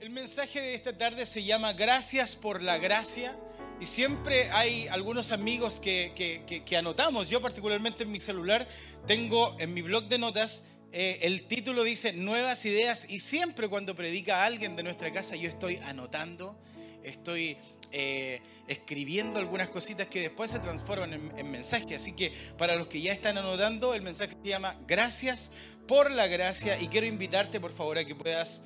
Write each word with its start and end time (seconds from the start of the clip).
El 0.00 0.08
mensaje 0.08 0.62
de 0.62 0.74
esta 0.74 0.96
tarde 0.96 1.26
se 1.26 1.44
llama 1.44 1.74
Gracias 1.74 2.34
por 2.34 2.62
la 2.62 2.78
gracia. 2.78 3.36
Y 3.82 3.84
siempre 3.84 4.50
hay 4.50 4.88
algunos 4.88 5.30
amigos 5.30 5.78
que, 5.78 6.64
anotamos. 6.78 7.28
Yo 7.28 7.42
particularmente 7.42 8.04
en 8.04 8.10
mi 8.10 8.18
celular 8.18 8.66
tengo 9.06 9.54
en 9.60 9.74
mi 9.74 9.82
blog 9.82 10.08
de 10.08 10.18
notas 10.18 10.64
eh, 10.92 11.18
el 11.20 11.46
título 11.46 11.84
dice 11.84 12.14
Nuevas 12.14 12.64
ideas 12.64 13.04
y 13.10 13.18
siempre 13.18 13.68
cuando 13.68 13.94
predica 13.94 14.42
a 14.42 14.46
alguien 14.46 14.74
de 14.74 14.82
nuestra 14.82 15.12
casa 15.12 15.36
yo 15.36 15.50
estoy 15.50 15.76
anotando, 15.84 16.58
estoy 17.04 17.58
eh, 17.92 18.40
escribiendo 18.68 19.38
algunas 19.38 19.68
cositas 19.68 20.08
que 20.08 20.20
después 20.20 20.50
se 20.50 20.60
transforman 20.60 21.12
en, 21.12 21.32
en 21.36 21.50
mensajes. 21.50 21.98
Así 21.98 22.12
que 22.12 22.32
para 22.56 22.74
los 22.74 22.86
que 22.86 23.02
ya 23.02 23.12
están 23.12 23.36
anotando, 23.36 23.92
el 23.92 24.00
mensaje 24.00 24.34
se 24.42 24.48
llama 24.48 24.80
Gracias 24.86 25.52
por 25.86 26.10
la 26.10 26.26
gracia 26.26 26.80
y 26.80 26.88
quiero 26.88 27.06
invitarte 27.06 27.60
por 27.60 27.72
favor 27.72 27.98
a 27.98 28.04
que 28.06 28.14
puedas 28.14 28.62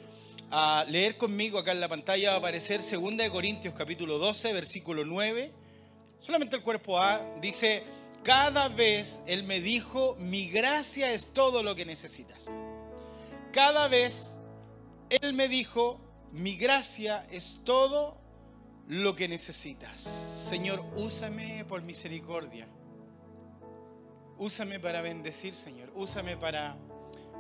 a 0.56 0.84
leer 0.84 1.16
conmigo 1.16 1.58
acá 1.58 1.72
en 1.72 1.80
la 1.80 1.88
pantalla 1.88 2.28
va 2.30 2.36
a 2.36 2.38
aparecer 2.38 2.80
2 2.80 3.28
Corintios 3.30 3.74
capítulo 3.74 4.18
12, 4.18 4.52
versículo 4.52 5.04
9. 5.04 5.50
Solamente 6.20 6.54
el 6.54 6.62
cuerpo 6.62 7.00
A 7.00 7.26
dice, 7.40 7.82
cada 8.22 8.68
vez 8.68 9.24
Él 9.26 9.42
me 9.42 9.58
dijo, 9.58 10.14
mi 10.20 10.46
gracia 10.46 11.10
es 11.12 11.32
todo 11.32 11.64
lo 11.64 11.74
que 11.74 11.84
necesitas. 11.84 12.54
Cada 13.52 13.88
vez 13.88 14.38
Él 15.10 15.32
me 15.32 15.48
dijo, 15.48 16.00
mi 16.30 16.54
gracia 16.54 17.26
es 17.32 17.58
todo 17.64 18.16
lo 18.86 19.16
que 19.16 19.26
necesitas. 19.26 20.02
Señor, 20.02 20.84
úsame 20.94 21.64
por 21.64 21.82
misericordia. 21.82 22.68
Úsame 24.38 24.78
para 24.78 25.02
bendecir, 25.02 25.56
Señor. 25.56 25.90
Úsame 25.96 26.36
para, 26.36 26.76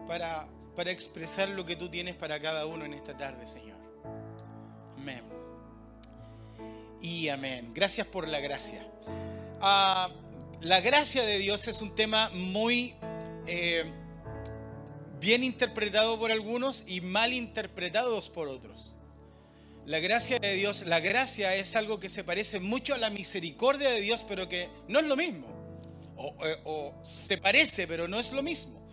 para 0.08 0.48
para 0.74 0.90
expresar 0.90 1.48
lo 1.48 1.64
que 1.64 1.76
tú 1.76 1.88
tienes 1.88 2.14
para 2.14 2.40
cada 2.40 2.66
uno 2.66 2.84
en 2.84 2.94
esta 2.94 3.16
tarde, 3.16 3.46
Señor. 3.46 3.78
Amén. 4.96 5.22
Y 7.00 7.28
amén. 7.28 7.72
Gracias 7.74 8.06
por 8.06 8.26
la 8.26 8.40
gracia. 8.40 8.86
Ah, 9.60 10.10
la 10.60 10.80
gracia 10.80 11.22
de 11.22 11.38
Dios 11.38 11.68
es 11.68 11.82
un 11.82 11.94
tema 11.94 12.30
muy 12.30 12.94
eh, 13.46 13.84
bien 15.20 15.44
interpretado 15.44 16.18
por 16.18 16.32
algunos 16.32 16.84
y 16.86 17.00
mal 17.00 17.32
interpretado 17.32 18.20
por 18.32 18.48
otros. 18.48 18.94
La 19.86 19.98
gracia 19.98 20.38
de 20.38 20.54
Dios, 20.54 20.86
la 20.86 21.00
gracia 21.00 21.54
es 21.54 21.76
algo 21.76 22.00
que 22.00 22.08
se 22.08 22.24
parece 22.24 22.58
mucho 22.58 22.94
a 22.94 22.98
la 22.98 23.10
misericordia 23.10 23.90
de 23.90 24.00
Dios, 24.00 24.24
pero 24.26 24.48
que 24.48 24.70
no 24.88 25.00
es 25.00 25.06
lo 25.06 25.16
mismo. 25.16 25.46
o 26.16 26.34
eh, 26.44 26.92
se 27.04 27.36
parece, 27.38 27.86
pero 27.86 28.08
no 28.08 28.18
es 28.18 28.32
lo 28.32 28.42
mismo. 28.42 28.83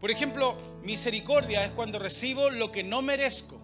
Por 0.00 0.10
ejemplo, 0.10 0.56
misericordia 0.82 1.64
es 1.64 1.70
cuando 1.70 1.98
recibo 1.98 2.50
lo 2.50 2.70
que 2.70 2.84
no 2.84 3.02
merezco. 3.02 3.60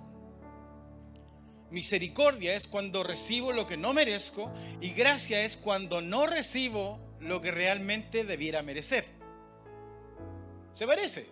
Misericordia 1.70 2.54
es 2.54 2.66
cuando 2.66 3.02
recibo 3.02 3.52
lo 3.52 3.66
que 3.66 3.76
no 3.76 3.92
merezco 3.92 4.52
y 4.80 4.90
gracia 4.90 5.42
es 5.42 5.56
cuando 5.56 6.00
no 6.00 6.26
recibo 6.26 7.00
lo 7.20 7.40
que 7.40 7.50
realmente 7.50 8.24
debiera 8.24 8.62
merecer. 8.62 9.06
Se 10.72 10.86
parece, 10.86 11.26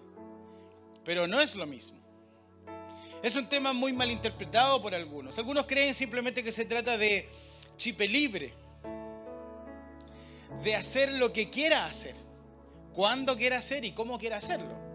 pero 1.05 1.27
no 1.27 1.41
es 1.41 1.55
lo 1.57 1.67
mismo. 1.67 1.99
Es 3.23 3.37
un 3.37 3.49
tema 3.49 3.73
muy 3.73 3.93
mal 3.93 4.11
interpretado 4.11 4.81
por 4.81 4.95
algunos. 4.95 5.39
Algunos 5.39 5.67
creen 5.67 5.95
simplemente 5.95 6.43
que 6.43 6.53
se 6.53 6.65
trata 6.65 6.97
de 6.97 7.29
chipe 7.77 8.09
libre, 8.09 8.55
de 10.63 10.75
hacer 10.75 11.13
lo 11.13 11.33
que 11.33 11.51
quiera 11.51 11.87
hacer, 11.87 12.15
cuando 12.95 13.37
quiera 13.37 13.59
hacer 13.59 13.85
y 13.85 13.93
cómo 13.93 14.19
quiera 14.19 14.39
hacerlo. 14.39 14.90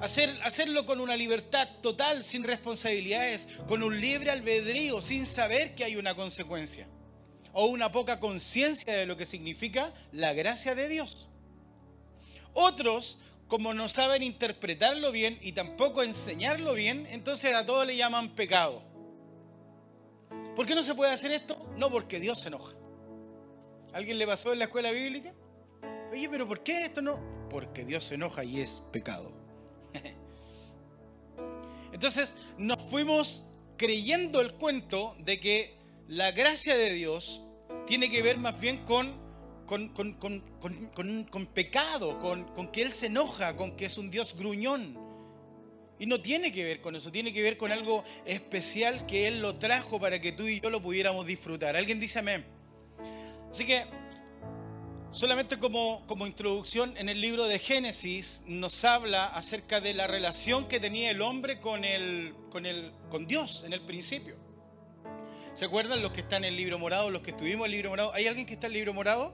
Hacer, 0.00 0.38
hacerlo 0.42 0.84
con 0.84 1.00
una 1.00 1.16
libertad 1.16 1.68
total, 1.80 2.22
sin 2.22 2.44
responsabilidades, 2.44 3.48
con 3.66 3.82
un 3.82 4.00
libre 4.00 4.30
albedrío, 4.30 5.00
sin 5.00 5.26
saber 5.26 5.74
que 5.74 5.84
hay 5.84 5.96
una 5.96 6.14
consecuencia. 6.14 6.86
O 7.52 7.66
una 7.66 7.90
poca 7.92 8.18
conciencia 8.20 8.94
de 8.94 9.06
lo 9.06 9.16
que 9.16 9.26
significa 9.26 9.94
la 10.12 10.32
gracia 10.32 10.74
de 10.74 10.88
Dios. 10.88 11.28
Otros, 12.52 13.18
como 13.48 13.74
no 13.74 13.88
saben 13.88 14.22
interpretarlo 14.22 15.12
bien 15.12 15.38
y 15.40 15.52
tampoco 15.52 16.02
enseñarlo 16.02 16.74
bien, 16.74 17.06
entonces 17.10 17.54
a 17.54 17.64
todos 17.64 17.86
le 17.86 17.96
llaman 17.96 18.34
pecado. 18.34 18.82
¿Por 20.54 20.66
qué 20.66 20.74
no 20.74 20.82
se 20.82 20.94
puede 20.94 21.12
hacer 21.12 21.32
esto? 21.32 21.56
No 21.76 21.90
porque 21.90 22.20
Dios 22.20 22.40
se 22.40 22.48
enoja. 22.48 22.74
¿Alguien 23.92 24.18
le 24.18 24.26
pasó 24.26 24.52
en 24.52 24.58
la 24.58 24.64
escuela 24.66 24.90
bíblica? 24.90 25.32
Oye, 26.12 26.28
pero 26.28 26.46
¿por 26.46 26.62
qué 26.62 26.84
esto 26.84 27.02
no? 27.02 27.20
Porque 27.50 27.84
Dios 27.84 28.04
se 28.04 28.14
enoja 28.14 28.44
y 28.44 28.60
es 28.60 28.82
pecado. 28.92 29.43
Entonces 31.92 32.34
nos 32.58 32.82
fuimos 32.90 33.46
creyendo 33.76 34.40
el 34.40 34.54
cuento 34.54 35.16
de 35.20 35.40
que 35.40 35.76
la 36.08 36.32
gracia 36.32 36.76
de 36.76 36.92
Dios 36.92 37.42
tiene 37.86 38.10
que 38.10 38.22
ver 38.22 38.36
más 38.36 38.58
bien 38.60 38.84
con, 38.84 39.16
con, 39.66 41.48
pecado, 41.54 42.20
con, 42.20 42.68
que 42.72 42.82
Él 42.82 42.92
se 42.92 43.06
enoja, 43.06 43.56
con 43.56 43.76
que 43.76 43.86
es 43.86 43.98
un 43.98 44.10
Dios 44.10 44.34
gruñón. 44.36 45.02
Y 45.98 46.06
no 46.06 46.20
tiene 46.20 46.50
que 46.50 46.64
ver 46.64 46.80
con 46.80 46.96
eso, 46.96 47.12
tiene 47.12 47.32
que 47.32 47.42
ver 47.42 47.56
con 47.56 47.70
algo 47.70 48.02
especial 48.24 49.06
que 49.06 49.28
Él 49.28 49.40
lo 49.40 49.56
trajo 49.56 50.00
para 50.00 50.20
que 50.20 50.32
tú 50.32 50.48
y 50.48 50.60
yo 50.60 50.68
lo 50.68 50.82
pudiéramos 50.82 51.24
disfrutar. 51.24 51.76
¿Alguien 51.76 52.00
dice 52.00 52.18
amén? 52.18 52.44
Así 53.50 53.64
que 53.64 53.84
Solamente 55.14 55.60
como, 55.60 56.04
como, 56.08 56.26
introducción, 56.26 56.96
en 56.96 57.08
el 57.08 57.20
libro 57.20 57.44
de 57.44 57.60
Génesis 57.60 58.42
nos 58.48 58.84
habla 58.84 59.26
acerca 59.26 59.80
de 59.80 59.94
la 59.94 60.08
relación 60.08 60.66
que 60.66 60.80
tenía 60.80 61.12
el 61.12 61.22
hombre 61.22 61.60
con, 61.60 61.84
el, 61.84 62.34
con, 62.50 62.66
el, 62.66 62.92
con 63.10 63.24
Dios 63.28 63.62
en 63.64 63.72
el 63.72 63.80
principio. 63.82 64.34
¿Se 65.54 65.66
acuerdan 65.66 66.02
los 66.02 66.10
que 66.10 66.22
están 66.22 66.42
en 66.42 66.52
el 66.52 66.56
libro 66.56 66.80
morado, 66.80 67.10
los 67.10 67.22
que 67.22 67.30
estuvimos 67.30 67.66
en 67.66 67.66
el 67.66 67.72
libro 67.76 67.90
morado? 67.90 68.12
¿Hay 68.12 68.26
alguien 68.26 68.44
que 68.44 68.54
está 68.54 68.66
en 68.66 68.72
el 68.72 68.78
libro 68.78 68.92
morado? 68.92 69.32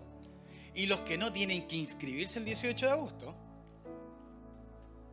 Y 0.75 0.85
los 0.85 1.01
que 1.01 1.17
no 1.17 1.33
tienen 1.33 1.67
que 1.67 1.77
inscribirse 1.77 2.39
el 2.39 2.45
18 2.45 2.85
de 2.85 2.93
agosto. 2.93 3.35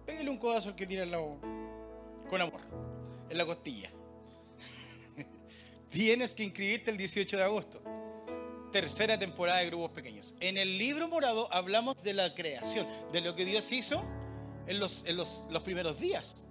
Pégale 0.06 0.30
un 0.30 0.38
codazo 0.38 0.68
al 0.68 0.76
que 0.76 0.86
tiene 0.86 1.04
al 1.04 1.12
lado 1.12 1.40
con 2.28 2.42
amor, 2.42 2.60
en 3.30 3.38
la 3.38 3.46
costilla. 3.46 3.90
Tienes 5.90 6.36
que 6.36 6.44
inscribirte 6.44 6.92
el 6.92 6.98
18 6.98 7.38
de 7.38 7.44
agosto 7.44 7.97
tercera 8.72 9.18
temporada 9.18 9.60
de 9.60 9.68
Grupos 9.68 9.92
Pequeños. 9.92 10.36
En 10.40 10.58
el 10.58 10.78
libro 10.78 11.08
morado 11.08 11.52
hablamos 11.54 12.02
de 12.04 12.14
la 12.14 12.34
creación, 12.34 12.88
de 13.12 13.22
lo 13.22 13.34
que 13.36 13.46
Dios 13.46 13.72
hizo 13.72 14.04
en 14.68 14.80
los, 14.80 15.06
los, 15.10 15.62
primeros 15.64 16.00
días. 16.00 16.46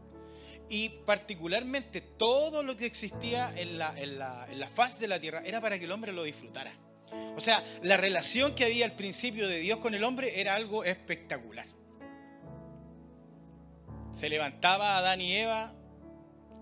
Y 0.69 0.89
particularmente 1.07 2.01
todo 2.01 2.63
lo 2.63 2.77
que 2.77 2.87
existía 2.87 3.53
en 3.57 3.79
la, 3.79 3.99
en, 3.99 4.19
la, 4.19 4.47
en 4.51 4.59
la 4.59 4.69
faz 4.69 4.99
de 4.99 5.09
la 5.09 5.21
tierra 5.21 5.43
era 5.45 5.61
para 5.61 5.79
que 5.79 5.85
el 5.85 5.93
hombre 5.93 6.13
lo 6.13 6.25
disfrutara. 6.25 6.73
O 7.37 7.41
sea, 7.41 7.65
la 7.83 7.97
relación 7.97 8.55
que 8.55 8.65
había 8.65 8.85
al 8.85 8.97
principio 8.97 9.47
de 9.49 9.59
Dios 9.59 9.79
con 9.79 9.95
el 9.95 10.03
hombre 10.03 10.41
era 10.41 10.55
algo 10.55 10.85
espectacular. 10.85 11.67
Se 14.13 14.29
levantaba 14.29 14.97
Adán 14.97 15.21
y 15.21 15.35
Eva 15.37 15.75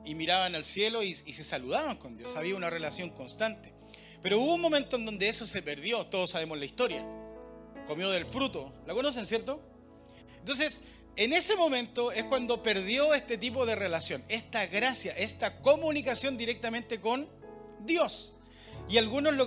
y 0.04 0.14
miraban 0.14 0.54
al 0.54 0.64
cielo 0.64 1.02
y, 1.02 1.10
y 1.10 1.32
se 1.32 1.44
saludaban 1.44 1.96
con 1.96 2.16
Dios. 2.16 2.36
Había 2.36 2.56
una 2.56 2.68
relación 2.68 3.10
constante. 3.10 3.73
Pero 4.24 4.40
hubo 4.40 4.54
un 4.54 4.60
momento 4.62 4.96
en 4.96 5.04
donde 5.04 5.28
eso 5.28 5.46
se 5.46 5.60
perdió, 5.60 6.06
todos 6.06 6.30
sabemos 6.30 6.56
la 6.56 6.64
historia. 6.64 7.04
Comió 7.86 8.08
del 8.08 8.24
fruto, 8.24 8.72
¿la 8.86 8.94
conocen, 8.94 9.26
cierto? 9.26 9.60
Entonces, 10.38 10.80
en 11.14 11.34
ese 11.34 11.56
momento 11.56 12.10
es 12.10 12.24
cuando 12.24 12.62
perdió 12.62 13.12
este 13.12 13.36
tipo 13.36 13.66
de 13.66 13.76
relación, 13.76 14.24
esta 14.30 14.64
gracia, 14.64 15.12
esta 15.12 15.60
comunicación 15.60 16.38
directamente 16.38 17.00
con 17.00 17.28
Dios. 17.80 18.34
Y 18.88 18.96
algunos 18.96 19.34
lo 19.34 19.46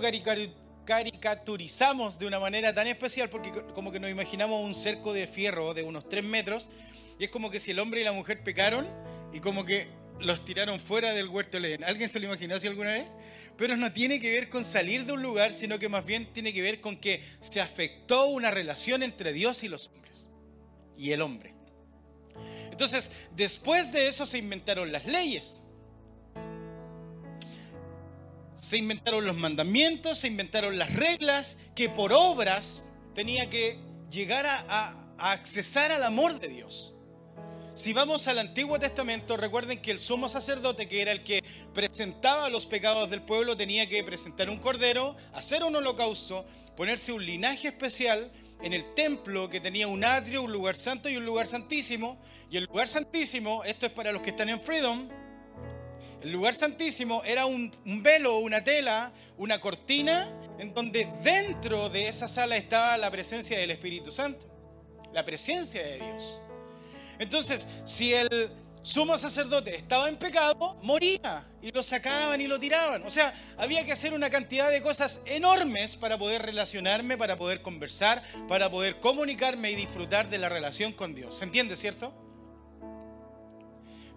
caricaturizamos 0.84 2.20
de 2.20 2.26
una 2.26 2.38
manera 2.38 2.72
tan 2.72 2.86
especial 2.86 3.30
porque 3.30 3.50
como 3.74 3.90
que 3.90 3.98
nos 3.98 4.12
imaginamos 4.12 4.64
un 4.64 4.76
cerco 4.76 5.12
de 5.12 5.26
fierro 5.26 5.74
de 5.74 5.82
unos 5.82 6.08
tres 6.08 6.22
metros 6.22 6.68
y 7.18 7.24
es 7.24 7.30
como 7.30 7.50
que 7.50 7.58
si 7.58 7.72
el 7.72 7.80
hombre 7.80 8.02
y 8.02 8.04
la 8.04 8.12
mujer 8.12 8.44
pecaron 8.44 8.86
y 9.32 9.40
como 9.40 9.64
que 9.64 9.88
los 10.20 10.44
tiraron 10.44 10.80
fuera 10.80 11.12
del 11.12 11.28
huerto 11.28 11.58
Edén. 11.58 11.84
¿Alguien 11.84 12.08
se 12.08 12.18
lo 12.18 12.26
imaginó 12.26 12.56
así 12.56 12.66
alguna 12.66 12.92
vez? 12.92 13.06
Pero 13.56 13.76
no 13.76 13.92
tiene 13.92 14.20
que 14.20 14.30
ver 14.30 14.48
con 14.48 14.64
salir 14.64 15.04
de 15.04 15.12
un 15.12 15.22
lugar, 15.22 15.52
sino 15.52 15.78
que 15.78 15.88
más 15.88 16.04
bien 16.04 16.32
tiene 16.32 16.52
que 16.52 16.62
ver 16.62 16.80
con 16.80 16.96
que 16.96 17.22
se 17.40 17.60
afectó 17.60 18.26
una 18.26 18.50
relación 18.50 19.02
entre 19.02 19.32
Dios 19.32 19.62
y 19.62 19.68
los 19.68 19.88
hombres. 19.88 20.28
Y 20.96 21.12
el 21.12 21.22
hombre. 21.22 21.54
Entonces, 22.70 23.10
después 23.34 23.92
de 23.92 24.08
eso 24.08 24.26
se 24.26 24.38
inventaron 24.38 24.92
las 24.92 25.06
leyes. 25.06 25.64
Se 28.54 28.76
inventaron 28.76 29.24
los 29.24 29.36
mandamientos, 29.36 30.18
se 30.18 30.26
inventaron 30.26 30.78
las 30.78 30.94
reglas 30.94 31.58
que 31.76 31.88
por 31.88 32.12
obras 32.12 32.88
tenía 33.14 33.48
que 33.48 33.78
llegar 34.10 34.46
a, 34.46 35.14
a 35.18 35.32
accesar 35.32 35.92
al 35.92 36.02
amor 36.02 36.40
de 36.40 36.48
Dios. 36.48 36.94
Si 37.78 37.92
vamos 37.92 38.26
al 38.26 38.40
Antiguo 38.40 38.76
Testamento, 38.80 39.36
recuerden 39.36 39.80
que 39.80 39.92
el 39.92 40.00
sumo 40.00 40.28
sacerdote, 40.28 40.88
que 40.88 41.00
era 41.00 41.12
el 41.12 41.22
que 41.22 41.44
presentaba 41.72 42.48
los 42.48 42.66
pecados 42.66 43.08
del 43.08 43.22
pueblo, 43.22 43.56
tenía 43.56 43.88
que 43.88 44.02
presentar 44.02 44.50
un 44.50 44.58
cordero, 44.58 45.16
hacer 45.32 45.62
un 45.62 45.76
holocausto, 45.76 46.44
ponerse 46.76 47.12
un 47.12 47.24
linaje 47.24 47.68
especial 47.68 48.32
en 48.64 48.72
el 48.72 48.94
templo 48.94 49.48
que 49.48 49.60
tenía 49.60 49.86
un 49.86 50.02
atrio, 50.02 50.42
un 50.42 50.52
lugar 50.52 50.74
santo 50.74 51.08
y 51.08 51.16
un 51.18 51.24
lugar 51.24 51.46
santísimo. 51.46 52.20
Y 52.50 52.56
el 52.56 52.64
lugar 52.64 52.88
santísimo, 52.88 53.62
esto 53.62 53.86
es 53.86 53.92
para 53.92 54.10
los 54.10 54.22
que 54.22 54.30
están 54.30 54.48
en 54.48 54.60
Freedom, 54.60 55.08
El 56.20 56.32
lugar 56.32 56.54
santísimo 56.54 57.22
era 57.22 57.46
un, 57.46 57.72
un 57.86 58.02
velo, 58.02 58.38
una 58.38 58.64
tela, 58.64 59.12
una 59.36 59.60
cortina, 59.60 60.28
en 60.58 60.74
donde 60.74 61.06
dentro 61.22 61.88
de 61.90 62.08
esa 62.08 62.26
sala 62.26 62.56
estaba 62.56 62.98
la 62.98 63.08
presencia 63.08 63.56
del 63.56 63.70
Espíritu 63.70 64.10
Santo, 64.10 64.48
la 65.12 65.24
presencia 65.24 65.80
de 65.80 65.98
Dios. 65.98 66.40
Entonces, 67.18 67.66
si 67.84 68.12
el 68.14 68.50
sumo 68.82 69.18
sacerdote 69.18 69.74
estaba 69.74 70.08
en 70.08 70.16
pecado, 70.16 70.78
moría 70.82 71.46
y 71.60 71.70
lo 71.72 71.82
sacaban 71.82 72.40
y 72.40 72.46
lo 72.46 72.58
tiraban. 72.58 73.02
O 73.04 73.10
sea, 73.10 73.34
había 73.56 73.84
que 73.84 73.92
hacer 73.92 74.14
una 74.14 74.30
cantidad 74.30 74.70
de 74.70 74.80
cosas 74.80 75.20
enormes 75.26 75.96
para 75.96 76.16
poder 76.16 76.42
relacionarme, 76.42 77.18
para 77.18 77.36
poder 77.36 77.60
conversar, 77.60 78.22
para 78.48 78.70
poder 78.70 78.98
comunicarme 79.00 79.70
y 79.70 79.74
disfrutar 79.74 80.30
de 80.30 80.38
la 80.38 80.48
relación 80.48 80.92
con 80.92 81.14
Dios. 81.14 81.36
¿Se 81.36 81.44
entiende, 81.44 81.76
cierto? 81.76 82.14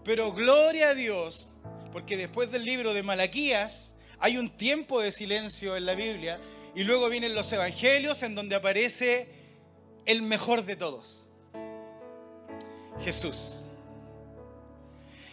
Pero 0.03 0.31
gloria 0.31 0.89
a 0.89 0.95
Dios, 0.95 1.53
porque 1.91 2.17
después 2.17 2.51
del 2.51 2.65
libro 2.65 2.93
de 2.93 3.03
Malaquías 3.03 3.93
hay 4.19 4.37
un 4.37 4.49
tiempo 4.49 5.01
de 5.01 5.11
silencio 5.11 5.75
en 5.75 5.85
la 5.85 5.95
Biblia 5.95 6.39
y 6.75 6.83
luego 6.83 7.09
vienen 7.09 7.35
los 7.35 7.51
evangelios 7.51 8.23
en 8.23 8.35
donde 8.35 8.55
aparece 8.55 9.27
el 10.05 10.21
mejor 10.21 10.65
de 10.65 10.75
todos, 10.75 11.29
Jesús. 13.03 13.65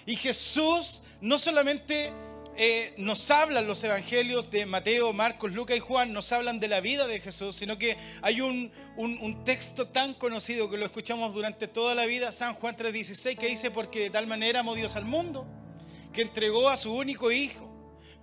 Y 0.07 0.17
Jesús 0.17 1.03
no 1.21 1.39
solamente 1.39 2.13
eh, 2.57 2.93
nos 2.97 3.31
hablan 3.31 3.67
los 3.67 3.85
evangelios 3.85 4.51
de 4.51 4.67
Mateo, 4.67 5.13
Marcos, 5.13 5.53
Lucas 5.53 5.77
y 5.77 5.81
Juan, 5.81 6.13
nos 6.13 6.33
hablan 6.33 6.59
de 6.59 6.67
la 6.67 6.81
vida 6.81 7.07
de 7.07 7.21
Jesús, 7.21 7.55
sino 7.55 7.79
que 7.79 7.97
hay 8.21 8.41
un, 8.41 8.73
un 8.97 9.45
texto 9.45 9.87
tan 9.87 10.15
conocido 10.15 10.69
que 10.69 10.77
lo 10.77 10.85
escuchamos 10.85 11.35
durante 11.35 11.69
toda 11.69 11.95
la 11.95 12.05
vida, 12.05 12.33
San 12.33 12.55
Juan 12.55 12.77
3:16, 12.77 13.37
que 13.37 13.47
dice, 13.47 13.71
porque 13.71 14.01
de 14.01 14.11
tal 14.11 14.27
manera 14.27 14.61
amó 14.61 14.75
Dios 14.75 14.97
al 14.97 15.05
mundo, 15.05 15.47
que 16.13 16.23
entregó 16.23 16.69
a 16.69 16.77
su 16.77 16.93
único 16.93 17.31
Hijo 17.31 17.69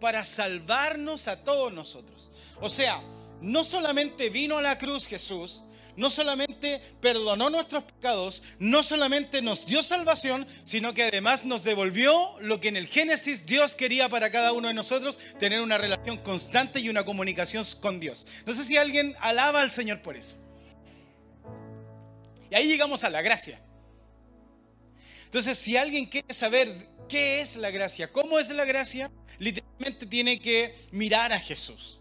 para 0.01 0.25
salvarnos 0.25 1.29
a 1.29 1.43
todos 1.43 1.71
nosotros. 1.71 2.29
O 2.59 2.67
sea, 2.67 3.01
no 3.41 3.63
solamente 3.63 4.29
vino 4.29 4.57
a 4.57 4.61
la 4.61 4.77
cruz 4.77 5.07
Jesús, 5.07 5.63
no 5.97 6.09
solamente 6.09 6.81
perdonó 7.01 7.49
nuestros 7.49 7.83
pecados, 7.83 8.43
no 8.59 8.83
solamente 8.83 9.41
nos 9.41 9.65
dio 9.65 9.83
salvación, 9.83 10.47
sino 10.63 10.93
que 10.93 11.03
además 11.03 11.45
nos 11.45 11.63
devolvió 11.63 12.35
lo 12.39 12.59
que 12.59 12.69
en 12.69 12.77
el 12.77 12.87
Génesis 12.87 13.45
Dios 13.45 13.75
quería 13.75 14.09
para 14.09 14.31
cada 14.31 14.51
uno 14.51 14.67
de 14.67 14.73
nosotros, 14.73 15.17
tener 15.39 15.61
una 15.61 15.77
relación 15.77 16.17
constante 16.17 16.79
y 16.79 16.89
una 16.89 17.05
comunicación 17.05 17.65
con 17.79 17.99
Dios. 17.99 18.27
No 18.45 18.53
sé 18.53 18.63
si 18.63 18.77
alguien 18.77 19.15
alaba 19.19 19.59
al 19.59 19.71
Señor 19.71 20.01
por 20.01 20.15
eso. 20.15 20.37
Y 22.49 22.55
ahí 22.55 22.67
llegamos 22.67 23.03
a 23.03 23.09
la 23.09 23.21
gracia. 23.21 23.59
Entonces, 25.25 25.57
si 25.57 25.75
alguien 25.75 26.05
quiere 26.05 26.33
saber 26.33 26.87
qué 27.09 27.41
es 27.41 27.55
la 27.55 27.71
gracia, 27.71 28.11
cómo 28.11 28.39
es 28.39 28.49
la 28.49 28.65
gracia, 28.65 29.11
literalmente 29.39 30.05
tiene 30.05 30.39
que 30.39 30.75
mirar 30.91 31.33
a 31.33 31.39
Jesús. 31.39 31.99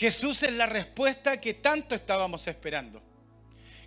Jesús 0.00 0.42
es 0.44 0.54
la 0.54 0.64
respuesta 0.64 1.38
que 1.42 1.52
tanto 1.52 1.94
estábamos 1.94 2.46
esperando. 2.46 3.02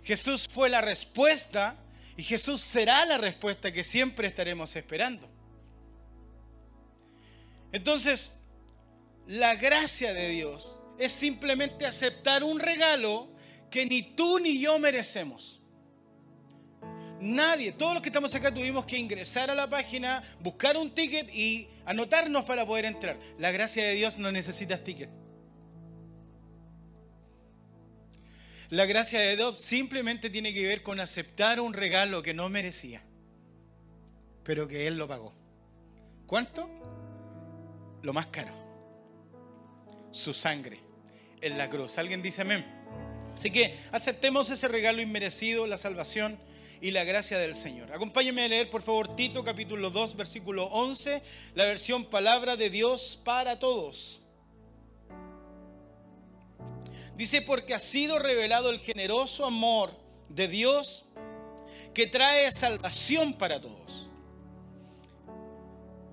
Jesús 0.04 0.46
fue 0.48 0.68
la 0.68 0.80
respuesta 0.80 1.76
y 2.16 2.22
Jesús 2.22 2.60
será 2.60 3.04
la 3.04 3.18
respuesta 3.18 3.72
que 3.72 3.82
siempre 3.82 4.28
estaremos 4.28 4.76
esperando. 4.76 5.28
Entonces, 7.72 8.36
la 9.26 9.56
gracia 9.56 10.14
de 10.14 10.28
Dios 10.28 10.80
es 11.00 11.10
simplemente 11.10 11.84
aceptar 11.84 12.44
un 12.44 12.60
regalo 12.60 13.28
que 13.68 13.84
ni 13.84 14.02
tú 14.02 14.38
ni 14.38 14.60
yo 14.60 14.78
merecemos. 14.78 15.60
Nadie, 17.20 17.72
todos 17.72 17.92
los 17.92 18.02
que 18.04 18.10
estamos 18.10 18.32
acá 18.36 18.54
tuvimos 18.54 18.86
que 18.86 18.98
ingresar 18.98 19.50
a 19.50 19.56
la 19.56 19.68
página, 19.68 20.22
buscar 20.38 20.76
un 20.76 20.94
ticket 20.94 21.28
y 21.34 21.68
anotarnos 21.84 22.44
para 22.44 22.64
poder 22.64 22.84
entrar. 22.84 23.18
La 23.36 23.50
gracia 23.50 23.84
de 23.84 23.94
Dios 23.94 24.16
no 24.16 24.30
necesita 24.30 24.84
ticket. 24.84 25.23
La 28.74 28.86
gracia 28.86 29.20
de 29.20 29.36
Dios 29.36 29.60
simplemente 29.60 30.30
tiene 30.30 30.52
que 30.52 30.66
ver 30.66 30.82
con 30.82 30.98
aceptar 30.98 31.60
un 31.60 31.74
regalo 31.74 32.22
que 32.22 32.34
no 32.34 32.48
merecía, 32.48 33.04
pero 34.42 34.66
que 34.66 34.88
Él 34.88 34.96
lo 34.96 35.06
pagó. 35.06 35.32
¿Cuánto? 36.26 36.68
Lo 38.02 38.12
más 38.12 38.26
caro. 38.26 38.52
Su 40.10 40.34
sangre 40.34 40.80
en 41.40 41.56
la 41.56 41.70
cruz. 41.70 41.98
¿Alguien 41.98 42.20
dice 42.20 42.42
amén? 42.42 42.66
Así 43.36 43.52
que 43.52 43.76
aceptemos 43.92 44.50
ese 44.50 44.66
regalo 44.66 45.00
inmerecido, 45.00 45.68
la 45.68 45.78
salvación 45.78 46.36
y 46.80 46.90
la 46.90 47.04
gracia 47.04 47.38
del 47.38 47.54
Señor. 47.54 47.92
Acompáñenme 47.92 48.42
a 48.42 48.48
leer, 48.48 48.70
por 48.70 48.82
favor, 48.82 49.14
Tito 49.14 49.44
capítulo 49.44 49.90
2, 49.90 50.16
versículo 50.16 50.64
11, 50.64 51.22
la 51.54 51.66
versión 51.66 52.06
palabra 52.06 52.56
de 52.56 52.70
Dios 52.70 53.22
para 53.24 53.60
todos. 53.60 54.23
Dice, 57.16 57.42
porque 57.42 57.74
ha 57.74 57.80
sido 57.80 58.18
revelado 58.18 58.70
el 58.70 58.80
generoso 58.80 59.46
amor 59.46 59.96
de 60.28 60.48
Dios 60.48 61.06
que 61.92 62.06
trae 62.06 62.50
salvación 62.50 63.34
para 63.34 63.60
todos. 63.60 64.08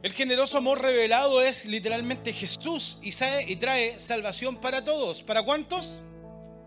El 0.03 0.13
generoso 0.13 0.57
amor 0.57 0.81
revelado 0.81 1.41
es 1.41 1.65
literalmente 1.65 2.33
Jesús 2.33 2.97
y, 3.01 3.11
trae 3.57 3.99
salvación 3.99 4.57
para 4.57 4.83
todos. 4.83 5.21
¿Para 5.21 5.43
cuántos? 5.43 6.01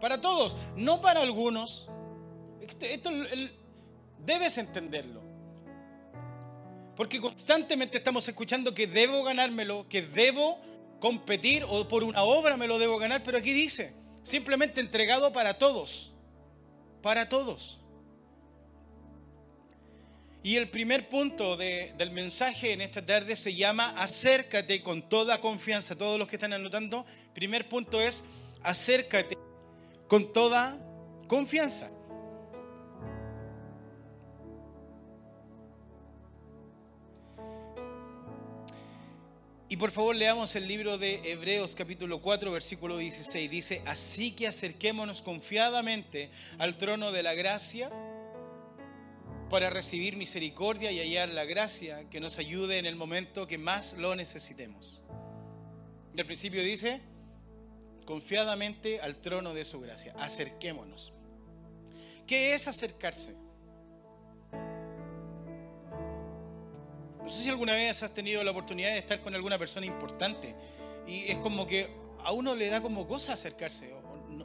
Para 0.01 0.21
todos, 0.21 0.57
no 0.77 1.01
para 1.01 1.21
algunos. 1.21 1.89
Esto, 2.81 3.11
debes 4.19 4.59
entenderlo. 4.59 5.23
Porque 6.97 7.21
constantemente 7.21 7.99
estamos 7.99 8.27
escuchando 8.29 8.73
que 8.73 8.87
debo 8.87 9.25
ganármelo, 9.25 9.89
que 9.89 10.03
debo 10.03 10.61
competir 11.01 11.65
o 11.69 11.89
por 11.89 12.05
una 12.05 12.23
obra 12.23 12.57
me 12.57 12.69
lo 12.69 12.79
debo 12.79 12.99
ganar, 12.99 13.25
pero 13.25 13.37
aquí 13.39 13.53
dice, 13.53 13.95
simplemente 14.25 14.81
entregado 14.81 15.33
para 15.33 15.55
todos, 15.55 16.13
para 17.01 17.29
todos. 17.29 17.79
Y 20.43 20.57
el 20.57 20.69
primer 20.69 21.09
punto 21.09 21.57
del 21.57 22.11
mensaje 22.11 22.73
en 22.73 22.83
esta 22.83 23.05
tarde 23.05 23.37
se 23.37 23.55
llama 23.55 23.95
acércate 23.97 24.83
con 24.83 25.09
toda 25.09 25.41
confianza. 25.41 25.97
Todos 25.97 26.19
los 26.19 26.29
que 26.29 26.37
están 26.37 26.53
anotando, 26.53 27.07
primer 27.33 27.67
punto 27.69 27.99
es 28.01 28.25
acércate 28.63 29.39
con 30.07 30.35
toda 30.35 30.79
confianza. 31.29 31.91
Y 39.75 39.77
por 39.77 39.91
favor 39.91 40.15
leamos 40.15 40.55
el 40.55 40.69
libro 40.69 40.99
de 40.99 41.33
Hebreos 41.33 41.75
capítulo 41.75 42.23
4 42.23 42.53
versículo 42.53 42.97
16. 42.97 43.51
Dice, 43.51 43.83
así 43.87 44.31
que 44.31 44.47
acerquémonos 44.47 45.21
confiadamente 45.21 46.31
al 46.59 46.79
trono 46.79 47.11
de 47.11 47.25
la 47.25 47.35
gracia 47.35 47.91
para 49.51 49.71
recibir 49.71 50.17
misericordia 50.17 50.93
y 50.93 51.01
hallar 51.01 51.31
la 51.31 51.45
gracia 51.45 52.09
que 52.09 52.21
nos 52.21 52.39
ayude 52.39 52.79
en 52.79 52.87
el 52.87 52.95
momento 52.95 53.49
que 53.49 53.59
más 53.59 53.95
lo 53.95 54.15
necesitemos. 54.15 55.03
Y 56.15 56.21
al 56.21 56.27
principio 56.27 56.63
dice, 56.63 57.01
confiadamente 58.05 59.01
al 59.01 59.17
trono 59.17 59.55
de 59.55 59.65
su 59.65 59.81
gracia. 59.81 60.15
Acerquémonos. 60.21 61.13
¿Qué 62.29 62.55
es 62.55 62.69
acercarse? 62.69 63.35
No 67.25 67.31
sé 67.31 67.43
si 67.43 67.49
alguna 67.49 67.73
vez 67.73 68.03
has 68.03 68.13
tenido 68.13 68.45
la 68.45 68.51
oportunidad 68.51 68.91
de 68.91 68.99
estar 68.99 69.23
con 69.23 69.35
alguna 69.35 69.59
persona 69.59 69.87
importante 69.87 70.55
y 71.07 71.31
es 71.31 71.39
como 71.39 71.67
que 71.67 71.89
a 72.23 72.33
uno 72.33 72.55
le 72.55 72.69
da 72.69 72.83
como 72.83 73.09
cosa 73.09 73.33
acercarse 73.33 73.95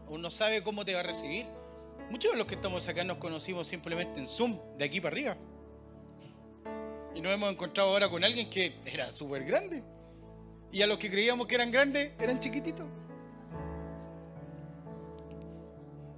o 0.07 0.17
no, 0.17 0.31
sabe 0.31 0.63
cómo 0.63 0.85
te 0.85 0.93
va 0.93 1.01
a 1.01 1.03
recibir. 1.03 1.45
Muchos 2.09 2.31
de 2.31 2.37
los 2.37 2.47
que 2.47 2.55
estamos 2.55 2.87
acá 2.87 3.03
nos 3.03 3.17
conocimos 3.17 3.67
simplemente 3.67 4.17
en 4.17 4.27
Zoom, 4.27 4.57
de 4.77 4.85
aquí 4.85 5.01
para 5.01 5.13
arriba. 5.13 5.37
Y 7.15 7.21
nos 7.21 7.33
hemos 7.33 7.51
encontrado 7.51 7.89
ahora 7.89 8.07
con 8.09 8.23
alguien 8.23 8.49
que 8.49 8.75
era 8.85 9.11
súper 9.11 9.43
grande. 9.43 9.83
Y 10.71 10.81
a 10.81 10.87
los 10.87 10.97
que 10.97 11.09
creíamos 11.09 11.47
que 11.47 11.55
eran 11.55 11.71
grandes, 11.71 12.13
eran 12.19 12.39
chiquititos. 12.39 12.85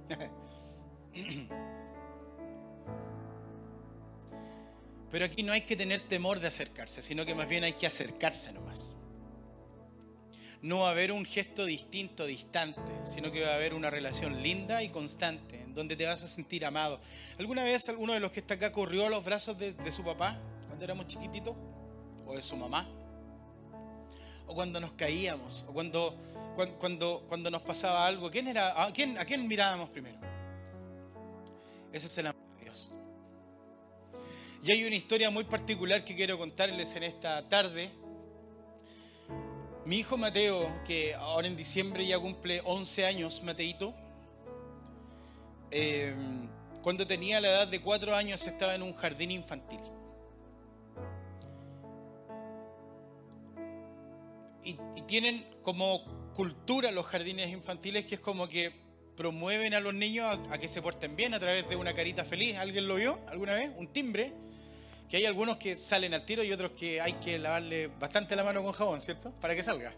Pero 5.12 5.26
aquí 5.26 5.42
no 5.42 5.52
hay 5.52 5.60
que 5.60 5.76
tener 5.76 6.00
temor 6.00 6.40
de 6.40 6.48
acercarse, 6.48 7.02
sino 7.02 7.26
que 7.26 7.34
más 7.34 7.46
bien 7.46 7.64
hay 7.64 7.74
que 7.74 7.86
acercarse 7.86 8.50
nomás. 8.50 8.96
No 10.62 10.80
va 10.80 10.88
a 10.88 10.90
haber 10.92 11.12
un 11.12 11.26
gesto 11.26 11.66
distinto, 11.66 12.24
distante, 12.24 12.80
sino 13.04 13.30
que 13.30 13.42
va 13.42 13.50
a 13.50 13.56
haber 13.56 13.74
una 13.74 13.90
relación 13.90 14.42
linda 14.42 14.82
y 14.82 14.88
constante, 14.88 15.60
en 15.60 15.74
donde 15.74 15.96
te 15.96 16.06
vas 16.06 16.22
a 16.22 16.26
sentir 16.26 16.64
amado. 16.64 16.98
¿Alguna 17.38 17.62
vez 17.62 17.90
alguno 17.90 18.14
de 18.14 18.20
los 18.20 18.32
que 18.32 18.40
está 18.40 18.54
acá 18.54 18.72
corrió 18.72 19.06
a 19.06 19.10
los 19.10 19.22
brazos 19.22 19.58
de, 19.58 19.92
su 19.92 20.02
papá 20.02 20.38
cuando 20.66 20.82
éramos 20.82 21.06
chiquititos? 21.08 21.54
¿O 22.26 22.34
de 22.34 22.42
su 22.42 22.56
mamá? 22.56 22.88
¿O 24.46 24.54
cuando 24.54 24.80
nos 24.80 24.92
caíamos? 24.92 25.66
¿O 25.68 25.74
cuando, 25.74 26.16
cuando, 26.78 27.26
cuando, 27.28 27.50
nos 27.50 27.60
pasaba 27.60 28.06
algo? 28.06 28.30
¿Quién 28.30 28.48
era, 28.48 28.82
a, 28.82 28.90
quién, 28.94 29.18
¿A 29.18 29.26
quién 29.26 29.46
mirábamos 29.46 29.90
primero? 29.90 30.16
Ese 31.92 32.06
es 32.06 32.16
el 32.16 32.28
amor. 32.28 32.51
Y 34.64 34.70
hay 34.70 34.84
una 34.84 34.94
historia 34.94 35.28
muy 35.28 35.42
particular 35.42 36.04
que 36.04 36.14
quiero 36.14 36.38
contarles 36.38 36.94
en 36.94 37.02
esta 37.02 37.48
tarde, 37.48 37.90
Mi 39.84 39.96
hijo 39.96 40.16
Mateo, 40.16 40.72
que 40.86 41.16
ahora 41.16 41.48
en 41.48 41.56
diciembre 41.56 42.06
ya 42.06 42.16
cumple 42.16 42.60
11 42.64 43.04
años, 43.04 43.42
Mateito, 43.42 43.92
eh, 45.72 46.14
cuando 46.80 47.04
tenía 47.04 47.40
la 47.40 47.48
edad 47.48 47.66
de 47.66 47.80
4 47.80 48.14
años 48.14 48.46
estaba 48.46 48.76
en 48.76 48.82
un 48.84 48.94
jardín 48.94 49.32
infantil. 49.32 49.80
Y, 54.62 54.78
tienen 55.08 55.44
como 55.62 56.04
cultura 56.34 56.92
los 56.92 57.04
jardines 57.06 57.50
infantiles 57.50 58.06
que 58.06 58.14
es 58.14 58.20
como 58.20 58.48
que 58.48 58.72
promueven 59.16 59.74
a 59.74 59.80
los 59.80 59.94
niños 59.94 60.38
a, 60.50 60.58
que 60.58 60.68
se 60.68 60.80
porten 60.80 61.16
bien 61.16 61.34
a 61.34 61.40
través 61.40 61.68
de 61.68 61.76
una 61.76 61.92
carita 61.94 62.24
feliz. 62.24 62.56
¿Alguien 62.56 62.88
lo 62.88 62.96
vio 62.96 63.18
alguna 63.28 63.54
vez? 63.54 63.70
Un 63.76 63.88
timbre 63.88 64.32
que 65.08 65.18
hay 65.18 65.26
algunos 65.26 65.58
que 65.58 65.76
salen 65.76 66.14
al 66.14 66.24
tiro 66.24 66.42
y 66.42 66.52
otros 66.52 66.72
que 66.72 67.00
hay 67.00 67.12
que 67.14 67.38
lavarle 67.38 67.88
bastante 67.88 68.34
la 68.34 68.44
mano 68.44 68.62
con 68.62 68.72
jabón, 68.72 69.02
¿cierto? 69.02 69.30
Para 69.40 69.54
que 69.54 69.62
salga. 69.62 69.94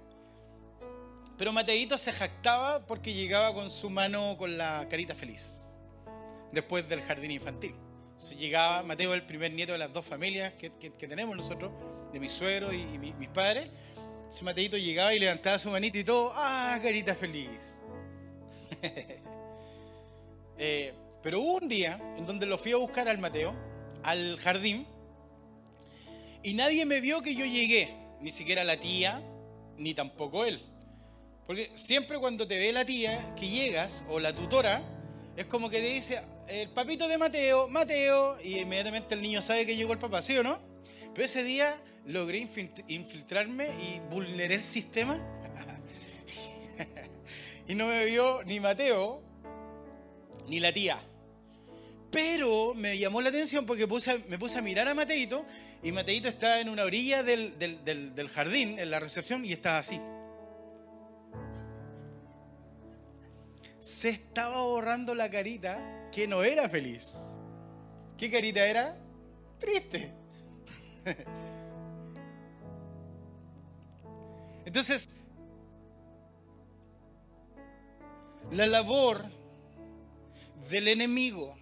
Pero 1.38 1.52
Mateito 1.52 1.99
se 1.99 2.12
jactaba 2.12 2.85
porque 2.87 3.12
llegaba 3.12 3.54
con 3.54 3.71
su 3.71 3.90
mano 3.90 4.37
con 4.37 4.56
la 4.56 4.87
carita 4.88 5.14
feliz, 5.14 5.76
después 6.52 6.88
del 6.88 7.02
jardín 7.02 7.30
infantil. 7.30 7.75
llegaba 8.38 8.83
Mateo, 8.83 9.14
el 9.14 9.23
primer 9.23 9.52
nieto 9.52 9.73
de 9.73 9.78
las 9.78 9.92
dos 9.92 10.04
familias 10.04 10.54
que, 10.54 10.71
tenemos 10.71 11.37
nosotros, 11.37 11.73
de 12.12 12.21
mi 12.21 12.28
suegro 12.28 12.73
y, 12.73 12.85
mis 12.99 13.28
padres. 13.28 13.68
Su 14.30 14.44
Mateito 14.44 14.76
llegaba 14.76 15.14
y 15.14 15.21
levantaba 15.21 15.59
su 15.59 15.71
manito 15.71 15.99
y 15.99 16.04
todo, 16.04 16.33
¡ah, 16.35 16.78
carita 16.83 17.14
feliz! 17.14 17.78
Eh, 20.56 20.94
pero 21.20 21.40
hubo 21.40 21.56
un 21.56 21.68
día 21.68 21.98
en 22.16 22.26
donde 22.26 22.46
lo 22.46 22.58
fui 22.58 22.70
a 22.70 22.76
buscar 22.76 23.08
al 23.08 23.18
Mateo, 23.18 23.52
al 24.04 24.36
jardín, 24.38 24.86
y 26.44 26.54
nadie 26.54 26.86
me 26.86 27.00
vio 27.00 27.22
que 27.22 27.34
yo 27.34 27.44
llegué, 27.44 27.88
ni 28.20 28.30
siquiera 28.30 28.62
la 28.62 28.78
tía, 28.78 29.20
ni 29.78 29.94
tampoco 29.94 30.44
él. 30.44 30.62
Porque 31.46 31.70
siempre 31.74 32.20
cuando 32.20 32.46
te 32.46 32.56
ve 32.56 32.72
la 32.72 32.84
tía 32.84 33.34
que 33.34 33.48
llegas, 33.48 34.04
o 34.08 34.20
la 34.20 34.32
tutora, 34.32 34.80
es 35.36 35.46
como 35.46 35.68
que 35.68 35.80
te 35.80 35.88
dice, 35.88 36.22
el 36.48 36.68
papito 36.68 37.08
de 37.08 37.18
Mateo, 37.18 37.68
Mateo, 37.68 38.40
y 38.40 38.58
inmediatamente 38.58 39.14
el 39.14 39.22
niño 39.22 39.42
sabe 39.42 39.66
que 39.66 39.74
llegó 39.74 39.92
el 39.92 39.98
papá, 39.98 40.22
¿sí 40.22 40.36
o 40.36 40.42
no? 40.42 40.60
Pero 41.14 41.24
ese 41.24 41.42
día 41.42 41.74
logré 42.06 42.46
infiltrarme 42.88 43.68
y 43.80 44.00
vulneré 44.10 44.54
el 44.54 44.64
sistema. 44.64 45.18
y 47.66 47.75
no 47.75 47.87
me 47.87 48.04
vio 48.04 48.42
ni 48.44 48.61
Mateo, 48.61 49.23
ni 50.49 50.61
la 50.61 50.73
tía. 50.73 51.00
Pero 52.11 52.75
me 52.75 52.97
llamó 52.97 53.21
la 53.21 53.30
atención 53.30 53.66
porque 53.66 53.87
me 54.28 54.38
puse 54.38 54.59
a 54.59 54.62
mirar 54.62 54.88
a 54.88 54.94
Mateito 54.94 55.44
y 55.83 55.90
Mateito 55.90 56.28
está 56.28 56.61
en 56.61 56.68
una 56.68 56.85
orilla 56.85 57.23
del, 57.23 57.59
del 57.59 58.28
jardín, 58.28 58.78
en 58.78 58.90
la 58.90 59.00
recepción, 59.00 59.44
y 59.44 59.52
está 59.52 59.78
así. 59.78 60.00
Se 63.80 64.09
estaba 64.11 64.62
borrando 64.62 65.14
la 65.14 65.30
carita 65.30 66.09
que 66.11 66.26
no 66.26 66.42
era 66.42 66.68
feliz. 66.68 67.14
¿Qué 68.16 68.30
carita 68.30 68.64
era? 68.64 68.97
Triste. 69.59 70.12
Entonces, 74.64 75.09
la 78.50 78.66
labor 78.66 79.24
del 80.70 80.88
enemigo 80.88 81.56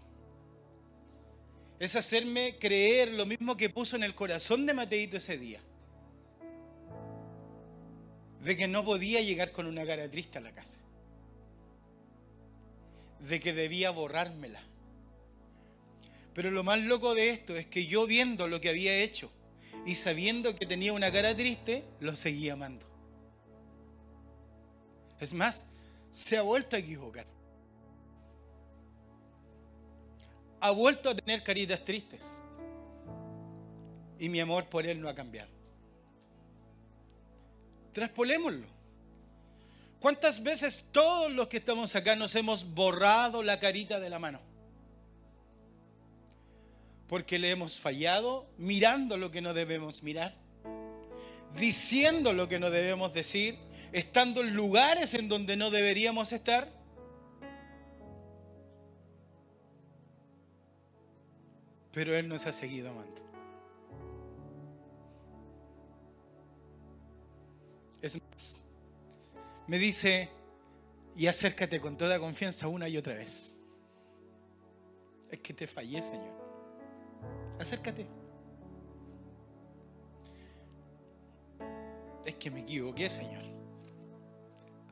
es 1.79 1.97
hacerme 1.97 2.59
creer 2.59 3.13
lo 3.13 3.27
mismo 3.27 3.57
que 3.57 3.69
puso 3.69 3.97
en 3.97 4.05
el 4.05 4.15
corazón 4.15 4.67
de 4.67 4.75
Mateito 4.75 5.17
ese 5.17 5.37
día. 5.37 5.61
De 8.41 8.57
que 8.57 8.69
no 8.69 8.85
podía 8.85 9.21
llegar 9.21 9.53
con 9.53 9.67
una 9.67 9.85
cara 9.85 10.09
triste 10.09 10.39
a 10.39 10.41
la 10.41 10.53
casa. 10.53 10.79
De 13.21 13.41
que 13.41 13.53
debía 13.53 13.91
borrármela. 13.91 14.63
Pero 16.35 16.51
lo 16.51 16.63
más 16.63 16.81
loco 16.81 17.15
de 17.15 17.31
esto 17.31 17.57
es 17.57 17.67
que 17.67 17.87
yo 17.87 18.07
viendo 18.07 18.49
lo 18.49 18.61
que 18.61 18.69
había 18.69 18.97
hecho 19.03 19.31
y 19.85 19.97
sabiendo 19.97 20.55
que 20.55 20.67
tenía 20.67 20.93
una 20.93 21.11
cara 21.11 21.37
triste, 21.37 21.85
lo 22.01 22.15
seguía 22.15 22.53
amando. 22.53 22.87
Es 25.21 25.35
más, 25.35 25.67
se 26.13 26.39
ha 26.39 26.43
vuelto 26.43 26.77
a 26.77 26.79
equivocar. 26.79 27.27
ha 30.63 30.71
vuelto 30.71 31.11
a 31.11 31.17
tener 31.17 31.43
caritas 31.43 31.85
tristes. 31.85 32.23
Y 34.19 34.29
mi 34.29 34.39
amor 34.39 34.69
por 34.69 34.87
él 34.87 35.01
no 35.01 35.09
ha 35.09 35.15
cambiado. 35.15 35.51
Traspolémoslo. 37.91 38.69
¿Cuántas 39.99 40.41
veces 40.41 40.85
todos 40.93 41.33
los 41.33 41.49
que 41.49 41.57
estamos 41.57 41.97
acá 41.97 42.15
nos 42.15 42.37
hemos 42.37 42.65
borrado 42.75 43.43
la 43.43 43.59
carita 43.59 43.99
de 43.99 44.09
la 44.09 44.21
mano? 44.21 44.41
Porque 47.09 47.41
le 47.41 47.51
hemos 47.51 47.79
fallado 47.79 48.47
mirando 48.57 49.17
lo 49.17 49.33
que 49.33 49.43
no 49.43 49.55
debemos 49.55 50.05
mirar, 50.05 50.37
diciendo 51.59 52.33
lo 52.33 52.49
que 52.49 52.59
no 52.59 52.71
debemos 52.71 53.13
decir, 53.15 53.59
estando 53.93 54.41
en 54.41 54.55
lugares 54.55 55.15
en 55.15 55.29
donde 55.29 55.57
no 55.57 55.71
deberíamos 55.71 56.33
estar 56.33 56.83
pero 61.93 62.17
Él 62.17 62.29
nos 62.29 62.47
ha 62.47 62.53
seguido 62.53 62.91
amando. 62.91 63.21
Es 68.01 68.21
más, 68.33 68.65
me 69.69 69.79
dice, 69.79 70.31
y 71.15 71.27
acércate 71.27 71.81
con 71.81 71.97
toda 71.97 72.19
confianza 72.19 72.67
una 72.67 72.89
y 72.89 72.97
otra 72.97 73.15
vez. 73.15 73.57
Es 75.31 75.39
que 75.39 75.55
te 75.55 75.67
fallé, 75.67 76.03
Señor. 76.03 76.33
Acércate. 77.61 78.22
Es 82.25 82.35
que 82.37 82.51
me 82.51 82.61
equivoqué, 82.61 83.11
Señor. 83.11 83.43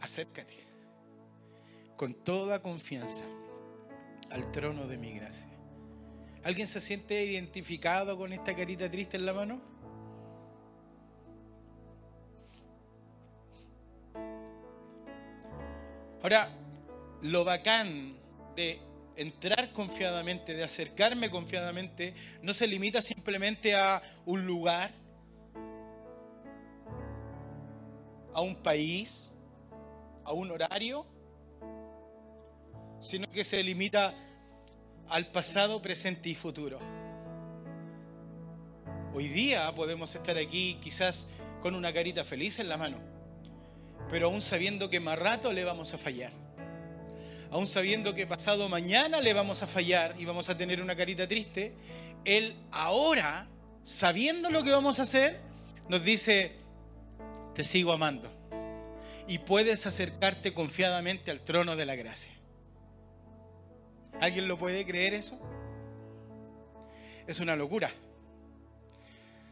Acércate 0.00 0.66
con 1.96 2.14
toda 2.14 2.62
confianza 2.62 3.24
al 4.30 4.50
trono 4.52 4.86
de 4.86 4.96
mi 4.96 5.12
gracia. 5.12 5.50
¿Alguien 6.42 6.66
se 6.66 6.80
siente 6.80 7.22
identificado 7.22 8.16
con 8.16 8.32
esta 8.32 8.56
carita 8.56 8.90
triste 8.90 9.18
en 9.18 9.26
la 9.26 9.34
mano? 9.34 9.60
Ahora, 16.22 16.50
lo 17.22 17.44
bacán 17.44 18.16
de 18.56 18.78
entrar 19.16 19.72
confiadamente, 19.72 20.54
de 20.54 20.64
acercarme 20.64 21.30
confiadamente, 21.30 22.14
no 22.42 22.54
se 22.54 22.66
limita 22.66 23.02
simplemente 23.02 23.74
a 23.74 24.02
un 24.24 24.46
lugar, 24.46 24.90
a 28.34 28.40
un 28.40 28.56
país, 28.56 29.32
a 30.24 30.32
un 30.32 30.50
horario, 30.50 31.06
sino 33.00 33.30
que 33.30 33.44
se 33.44 33.62
limita 33.62 34.14
al 35.08 35.26
pasado, 35.32 35.80
presente 35.82 36.28
y 36.28 36.34
futuro. 36.34 36.78
Hoy 39.12 39.28
día 39.28 39.74
podemos 39.74 40.14
estar 40.14 40.38
aquí 40.38 40.78
quizás 40.80 41.26
con 41.62 41.74
una 41.74 41.92
carita 41.92 42.24
feliz 42.24 42.58
en 42.60 42.68
la 42.68 42.76
mano, 42.76 42.98
pero 44.08 44.28
aún 44.28 44.40
sabiendo 44.40 44.88
que 44.88 45.00
más 45.00 45.18
rato 45.18 45.52
le 45.52 45.64
vamos 45.64 45.92
a 45.94 45.98
fallar. 45.98 46.32
Aún 47.50 47.66
sabiendo 47.66 48.14
que 48.14 48.28
pasado 48.28 48.68
mañana 48.68 49.20
le 49.20 49.32
vamos 49.32 49.64
a 49.64 49.66
fallar 49.66 50.14
y 50.18 50.24
vamos 50.24 50.48
a 50.48 50.56
tener 50.56 50.80
una 50.80 50.94
carita 50.94 51.26
triste, 51.26 51.74
Él 52.24 52.54
ahora, 52.70 53.48
sabiendo 53.82 54.50
lo 54.50 54.62
que 54.62 54.70
vamos 54.70 55.00
a 55.00 55.02
hacer, 55.02 55.40
nos 55.88 56.04
dice, 56.04 56.52
te 57.54 57.64
sigo 57.64 57.92
amando. 57.92 58.30
Y 59.26 59.38
puedes 59.38 59.86
acercarte 59.86 60.54
confiadamente 60.54 61.30
al 61.30 61.40
trono 61.40 61.76
de 61.76 61.86
la 61.86 61.94
gracia. 61.94 62.32
¿Alguien 64.20 64.48
lo 64.48 64.58
puede 64.58 64.84
creer 64.84 65.14
eso? 65.14 65.38
Es 67.26 67.40
una 67.40 67.56
locura. 67.56 67.92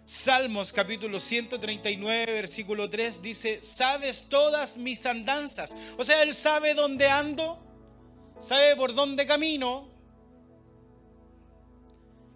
Salmos 0.05 0.73
capítulo 0.73 1.21
139, 1.21 2.33
versículo 2.33 2.89
3 2.89 3.21
dice, 3.21 3.61
sabes 3.63 4.25
todas 4.29 4.79
mis 4.79 5.05
andanzas. 5.05 5.77
O 5.99 6.05
sea, 6.05 6.23
Él 6.23 6.35
sabe 6.35 6.73
dónde 6.75 7.09
ando, 7.09 7.63
sabe 8.41 8.75
por 8.75 8.95
dónde 8.95 9.27
camino. 9.27 9.98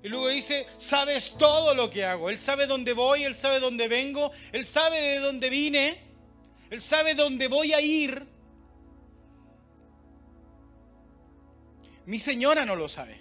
Y 0.02 0.08
luego 0.08 0.28
dice, 0.28 0.66
sabes 0.78 1.34
todo 1.38 1.74
lo 1.74 1.88
que 1.88 2.04
hago. 2.04 2.28
Él 2.28 2.40
sabe 2.40 2.66
dónde 2.66 2.92
voy, 2.92 3.22
Él 3.22 3.36
sabe 3.36 3.60
dónde 3.60 3.86
vengo, 3.86 4.32
Él 4.50 4.64
sabe 4.64 5.00
de 5.00 5.18
dónde 5.20 5.48
vine, 5.48 6.00
Él 6.70 6.82
sabe 6.82 7.14
dónde 7.14 7.46
voy 7.48 7.72
a 7.72 7.80
ir. 7.80 8.26
Mi 12.06 12.18
señora 12.18 12.64
no 12.64 12.74
lo 12.74 12.88
sabe. 12.88 13.20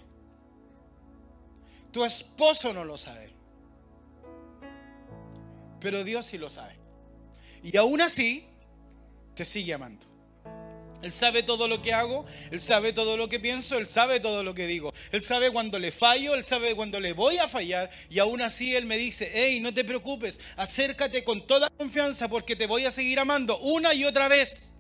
Tu 1.91 2.03
esposo 2.03 2.73
no 2.73 2.83
lo 2.83 2.97
sabe. 2.97 3.31
Pero 5.79 6.03
Dios 6.03 6.25
sí 6.25 6.38
lo 6.38 6.50
sabe. 6.50 6.75
Y 7.63 7.77
aún 7.77 8.01
así, 8.01 8.47
te 9.35 9.45
sigue 9.45 9.73
amando. 9.73 10.10
Él 11.01 11.12
sabe 11.12 11.41
todo 11.41 11.67
lo 11.67 11.81
que 11.81 11.93
hago, 11.93 12.25
Él 12.51 12.62
sabe 12.62 12.93
todo 12.93 13.17
lo 13.17 13.27
que 13.27 13.39
pienso, 13.39 13.77
Él 13.77 13.88
sabe 13.88 14.20
todo 14.20 14.43
lo 14.43 14.53
que 14.53 14.67
digo. 14.67 14.93
Él 15.12 15.22
sabe 15.22 15.51
cuando 15.51 15.79
le 15.79 15.91
fallo, 15.91 16.36
Él 16.36 16.46
sabe 16.46 16.75
cuando 16.75 17.00
le 17.00 17.13
voy 17.13 17.38
a 17.38 17.48
fallar. 17.48 17.89
Y 18.10 18.20
aún 18.20 18.41
así 18.41 18.75
Él 18.75 18.86
me 18.86 18.98
dice, 18.98 19.31
hey, 19.34 19.60
no 19.60 19.74
te 19.74 19.84
preocupes, 19.84 20.39
acércate 20.58 21.24
con 21.24 21.48
toda 21.48 21.70
confianza 21.70 22.27
porque 22.27 22.55
te 22.55 22.67
voy 22.67 22.86
a 22.86 22.91
seguir 22.91 23.20
amando 23.20 23.60
una 23.60 23.93
y 23.93 24.05
otra 24.05 24.27
vez. 24.27 24.74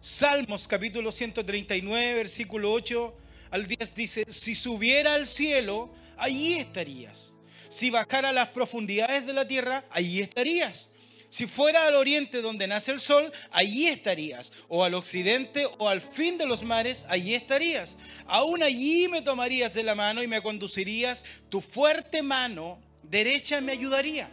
Salmos 0.00 0.66
capítulo 0.66 1.12
139, 1.12 2.14
versículo 2.14 2.72
8 2.72 3.16
al 3.52 3.66
10 3.66 3.94
dice, 3.94 4.24
si 4.28 4.54
subiera 4.54 5.14
al 5.14 5.26
cielo, 5.26 5.90
allí 6.16 6.54
estarías. 6.54 7.36
Si 7.68 7.90
bajara 7.90 8.30
a 8.30 8.32
las 8.32 8.48
profundidades 8.48 9.26
de 9.26 9.34
la 9.34 9.46
tierra, 9.46 9.84
allí 9.90 10.20
estarías. 10.20 10.91
Si 11.32 11.46
fuera 11.46 11.86
al 11.86 11.96
oriente 11.96 12.42
donde 12.42 12.66
nace 12.66 12.92
el 12.92 13.00
sol, 13.00 13.32
allí 13.52 13.88
estarías. 13.88 14.52
O 14.68 14.84
al 14.84 14.92
occidente 14.92 15.66
o 15.78 15.88
al 15.88 16.02
fin 16.02 16.36
de 16.36 16.44
los 16.44 16.62
mares, 16.62 17.06
allí 17.08 17.34
estarías. 17.34 17.96
Aún 18.26 18.62
allí 18.62 19.08
me 19.08 19.22
tomarías 19.22 19.72
de 19.72 19.82
la 19.82 19.94
mano 19.94 20.22
y 20.22 20.28
me 20.28 20.42
conducirías. 20.42 21.24
Tu 21.48 21.62
fuerte 21.62 22.20
mano 22.20 22.78
derecha 23.02 23.62
me 23.62 23.72
ayudaría. 23.72 24.30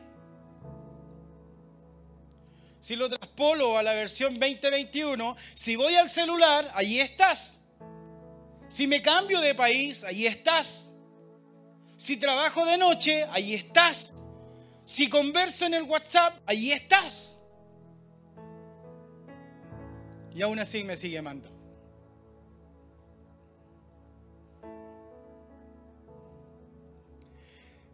Si 2.81 2.97
lo 2.97 3.07
traspolo 3.07 3.77
a 3.77 3.83
la 3.83 3.93
versión 3.93 4.37
2021, 4.37 5.37
si 5.53 5.77
voy 5.77 5.95
al 5.95 6.09
celular, 6.09 6.69
allí 6.73 6.99
estás. 6.99 7.61
Si 8.67 8.87
me 8.87 9.01
cambio 9.01 9.39
de 9.39 9.55
país, 9.55 10.03
allí 10.03 10.27
estás. 10.27 10.93
Si 11.95 12.17
trabajo 12.17 12.65
de 12.65 12.77
noche, 12.77 13.23
allí 13.31 13.53
estás. 13.53 14.17
Si 14.89 15.07
converso 15.07 15.67
en 15.67 15.75
el 15.75 15.83
WhatsApp, 15.83 16.39
allí 16.47 16.71
estás. 16.71 17.37
Y 20.33 20.41
aún 20.41 20.57
así 20.57 20.83
me 20.83 20.97
sigue 20.97 21.19
amando. 21.19 21.47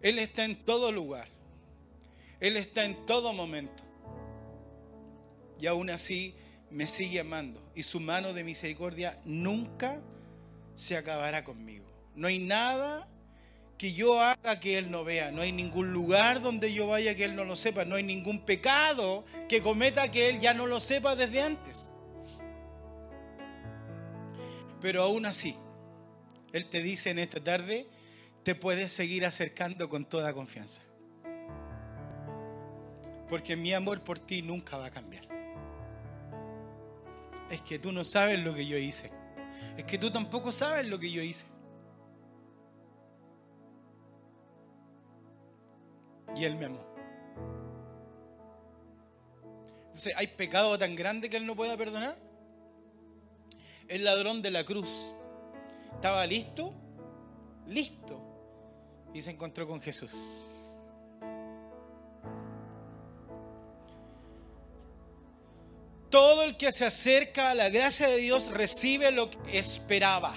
Él 0.01 0.19
está 0.19 0.45
en 0.45 0.55
todo 0.63 0.89
lugar. 0.93 1.27
Él 2.39 2.55
está 2.55 2.85
en 2.85 3.05
todo 3.05 3.33
momento. 3.33 3.83
Y 5.59 5.67
aún 5.67 5.89
así 5.89 6.33
me 6.71 6.87
sigue 6.87 7.19
amando. 7.19 7.61
Y 7.75 7.83
su 7.83 7.99
mano 7.99 8.31
de 8.31 8.45
misericordia 8.45 9.19
nunca 9.25 9.99
se 10.75 10.95
acabará 10.95 11.43
conmigo. 11.43 11.87
No 12.15 12.29
hay 12.29 12.39
nada 12.39 13.09
que 13.77 13.93
yo 13.93 14.21
haga 14.21 14.59
que 14.59 14.77
Él 14.77 14.89
no 14.89 15.03
vea. 15.03 15.31
No 15.31 15.41
hay 15.41 15.51
ningún 15.51 15.91
lugar 15.91 16.41
donde 16.41 16.73
yo 16.73 16.87
vaya 16.87 17.15
que 17.15 17.25
Él 17.25 17.35
no 17.35 17.43
lo 17.43 17.55
sepa. 17.55 17.85
No 17.85 17.95
hay 17.95 18.03
ningún 18.03 18.39
pecado 18.45 19.25
que 19.49 19.61
cometa 19.61 20.11
que 20.11 20.29
Él 20.29 20.39
ya 20.39 20.53
no 20.53 20.67
lo 20.67 20.79
sepa 20.79 21.15
desde 21.15 21.41
antes. 21.41 21.89
Pero 24.81 25.03
aún 25.03 25.25
así, 25.25 25.55
Él 26.53 26.67
te 26.67 26.81
dice 26.81 27.09
en 27.09 27.19
esta 27.19 27.43
tarde, 27.43 27.87
te 28.43 28.55
puedes 28.55 28.91
seguir 28.91 29.25
acercando 29.25 29.89
con 29.89 30.05
toda 30.05 30.33
confianza. 30.33 30.81
Porque 33.27 33.55
mi 33.55 33.73
amor 33.73 34.01
por 34.03 34.19
ti 34.19 34.41
nunca 34.41 34.77
va 34.77 34.85
a 34.85 34.91
cambiar. 34.91 35.27
Es 37.49 37.61
que 37.61 37.79
tú 37.79 37.91
no 37.91 38.03
sabes 38.05 38.39
lo 38.39 38.53
que 38.53 38.65
yo 38.65 38.77
hice. 38.77 39.11
Es 39.77 39.83
que 39.83 39.97
tú 39.97 40.11
tampoco 40.11 40.51
sabes 40.51 40.85
lo 40.85 40.99
que 40.99 41.11
yo 41.11 41.21
hice. 41.21 41.45
Y 46.35 46.43
Él 46.43 46.55
me 46.55 46.65
amó. 46.65 46.85
Entonces, 49.87 50.13
¿hay 50.17 50.27
pecado 50.27 50.77
tan 50.77 50.95
grande 50.95 51.29
que 51.29 51.37
Él 51.37 51.45
no 51.45 51.55
pueda 51.55 51.77
perdonar? 51.77 52.17
El 53.87 54.03
ladrón 54.03 54.41
de 54.41 54.51
la 54.51 54.65
cruz 54.65 54.89
estaba 55.93 56.25
listo, 56.25 56.73
listo, 57.67 58.19
y 59.13 59.21
se 59.21 59.31
encontró 59.31 59.67
con 59.67 59.81
Jesús. 59.81 60.11
Todo 66.09 66.43
el 66.43 66.57
que 66.57 66.71
se 66.71 66.85
acerca 66.85 67.51
a 67.51 67.55
la 67.55 67.69
gracia 67.69 68.07
de 68.07 68.17
Dios 68.17 68.51
recibe 68.51 69.11
lo 69.11 69.29
que 69.29 69.57
esperaba. 69.57 70.33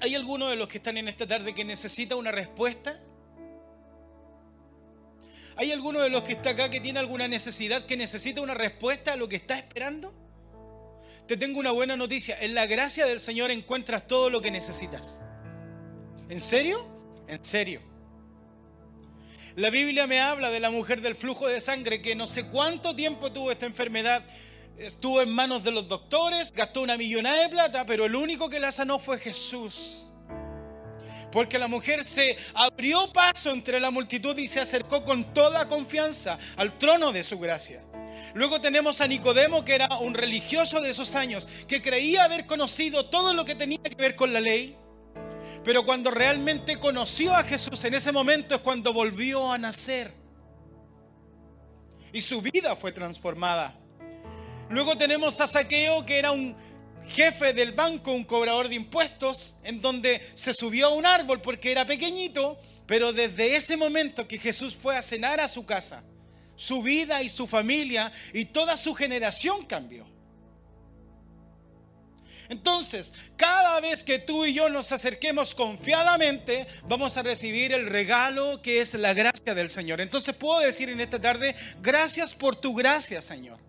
¿Hay 0.00 0.14
alguno 0.14 0.48
de 0.48 0.56
los 0.56 0.68
que 0.68 0.78
están 0.78 0.96
en 0.96 1.08
esta 1.08 1.26
tarde 1.26 1.54
que 1.54 1.64
necesita 1.64 2.16
una 2.16 2.30
respuesta? 2.30 3.00
¿Hay 5.58 5.72
alguno 5.72 6.00
de 6.00 6.08
los 6.08 6.22
que 6.22 6.34
está 6.34 6.50
acá 6.50 6.70
que 6.70 6.80
tiene 6.80 7.00
alguna 7.00 7.26
necesidad, 7.26 7.84
que 7.84 7.96
necesita 7.96 8.40
una 8.40 8.54
respuesta 8.54 9.14
a 9.14 9.16
lo 9.16 9.28
que 9.28 9.34
está 9.34 9.58
esperando? 9.58 10.14
Te 11.26 11.36
tengo 11.36 11.58
una 11.58 11.72
buena 11.72 11.96
noticia. 11.96 12.38
En 12.40 12.54
la 12.54 12.66
gracia 12.66 13.06
del 13.06 13.18
Señor 13.18 13.50
encuentras 13.50 14.06
todo 14.06 14.30
lo 14.30 14.40
que 14.40 14.52
necesitas. 14.52 15.20
¿En 16.28 16.40
serio? 16.40 16.86
En 17.26 17.44
serio. 17.44 17.82
La 19.56 19.70
Biblia 19.70 20.06
me 20.06 20.20
habla 20.20 20.50
de 20.50 20.60
la 20.60 20.70
mujer 20.70 21.00
del 21.00 21.16
flujo 21.16 21.48
de 21.48 21.60
sangre 21.60 22.00
que 22.00 22.14
no 22.14 22.28
sé 22.28 22.46
cuánto 22.46 22.94
tiempo 22.94 23.32
tuvo 23.32 23.50
esta 23.50 23.66
enfermedad. 23.66 24.24
Estuvo 24.78 25.20
en 25.20 25.30
manos 25.30 25.64
de 25.64 25.72
los 25.72 25.88
doctores, 25.88 26.52
gastó 26.52 26.82
una 26.82 26.96
millonada 26.96 27.42
de 27.42 27.48
plata, 27.48 27.84
pero 27.84 28.04
el 28.04 28.14
único 28.14 28.48
que 28.48 28.60
la 28.60 28.70
sanó 28.70 29.00
fue 29.00 29.18
Jesús. 29.18 30.07
Porque 31.30 31.58
la 31.58 31.68
mujer 31.68 32.04
se 32.04 32.36
abrió 32.54 33.12
paso 33.12 33.50
entre 33.50 33.80
la 33.80 33.90
multitud 33.90 34.36
y 34.38 34.46
se 34.46 34.60
acercó 34.60 35.04
con 35.04 35.34
toda 35.34 35.68
confianza 35.68 36.38
al 36.56 36.78
trono 36.78 37.12
de 37.12 37.24
su 37.24 37.38
gracia. 37.38 37.84
Luego 38.34 38.60
tenemos 38.60 39.00
a 39.00 39.06
Nicodemo, 39.06 39.64
que 39.64 39.74
era 39.74 39.88
un 39.98 40.14
religioso 40.14 40.80
de 40.80 40.90
esos 40.90 41.14
años, 41.14 41.48
que 41.66 41.82
creía 41.82 42.24
haber 42.24 42.46
conocido 42.46 43.06
todo 43.06 43.32
lo 43.34 43.44
que 43.44 43.54
tenía 43.54 43.78
que 43.78 43.94
ver 43.96 44.14
con 44.16 44.32
la 44.32 44.40
ley. 44.40 44.76
Pero 45.64 45.84
cuando 45.84 46.10
realmente 46.10 46.78
conoció 46.78 47.34
a 47.34 47.44
Jesús, 47.44 47.84
en 47.84 47.94
ese 47.94 48.12
momento 48.12 48.54
es 48.54 48.60
cuando 48.60 48.92
volvió 48.92 49.52
a 49.52 49.58
nacer. 49.58 50.12
Y 52.12 52.20
su 52.20 52.40
vida 52.40 52.74
fue 52.74 52.92
transformada. 52.92 53.78
Luego 54.70 54.96
tenemos 54.96 55.40
a 55.40 55.46
Saqueo, 55.46 56.04
que 56.04 56.18
era 56.18 56.30
un 56.30 56.56
jefe 57.08 57.52
del 57.52 57.72
banco, 57.72 58.12
un 58.12 58.24
cobrador 58.24 58.68
de 58.68 58.76
impuestos, 58.76 59.56
en 59.64 59.80
donde 59.80 60.20
se 60.34 60.54
subió 60.54 60.88
a 60.88 60.94
un 60.94 61.06
árbol 61.06 61.40
porque 61.40 61.72
era 61.72 61.86
pequeñito, 61.86 62.58
pero 62.86 63.12
desde 63.12 63.56
ese 63.56 63.76
momento 63.76 64.28
que 64.28 64.38
Jesús 64.38 64.74
fue 64.74 64.96
a 64.96 65.02
cenar 65.02 65.40
a 65.40 65.48
su 65.48 65.66
casa, 65.66 66.02
su 66.56 66.82
vida 66.82 67.22
y 67.22 67.28
su 67.28 67.46
familia 67.46 68.12
y 68.32 68.46
toda 68.46 68.76
su 68.76 68.94
generación 68.94 69.64
cambió. 69.64 70.06
Entonces, 72.48 73.12
cada 73.36 73.78
vez 73.80 74.02
que 74.02 74.18
tú 74.18 74.46
y 74.46 74.54
yo 74.54 74.70
nos 74.70 74.90
acerquemos 74.92 75.54
confiadamente, 75.54 76.66
vamos 76.84 77.16
a 77.16 77.22
recibir 77.22 77.72
el 77.72 77.86
regalo 77.86 78.62
que 78.62 78.80
es 78.80 78.94
la 78.94 79.12
gracia 79.12 79.54
del 79.54 79.68
Señor. 79.68 80.00
Entonces 80.00 80.34
puedo 80.34 80.60
decir 80.60 80.88
en 80.88 81.00
esta 81.00 81.20
tarde, 81.20 81.54
gracias 81.82 82.34
por 82.34 82.56
tu 82.56 82.74
gracia, 82.74 83.20
Señor. 83.20 83.67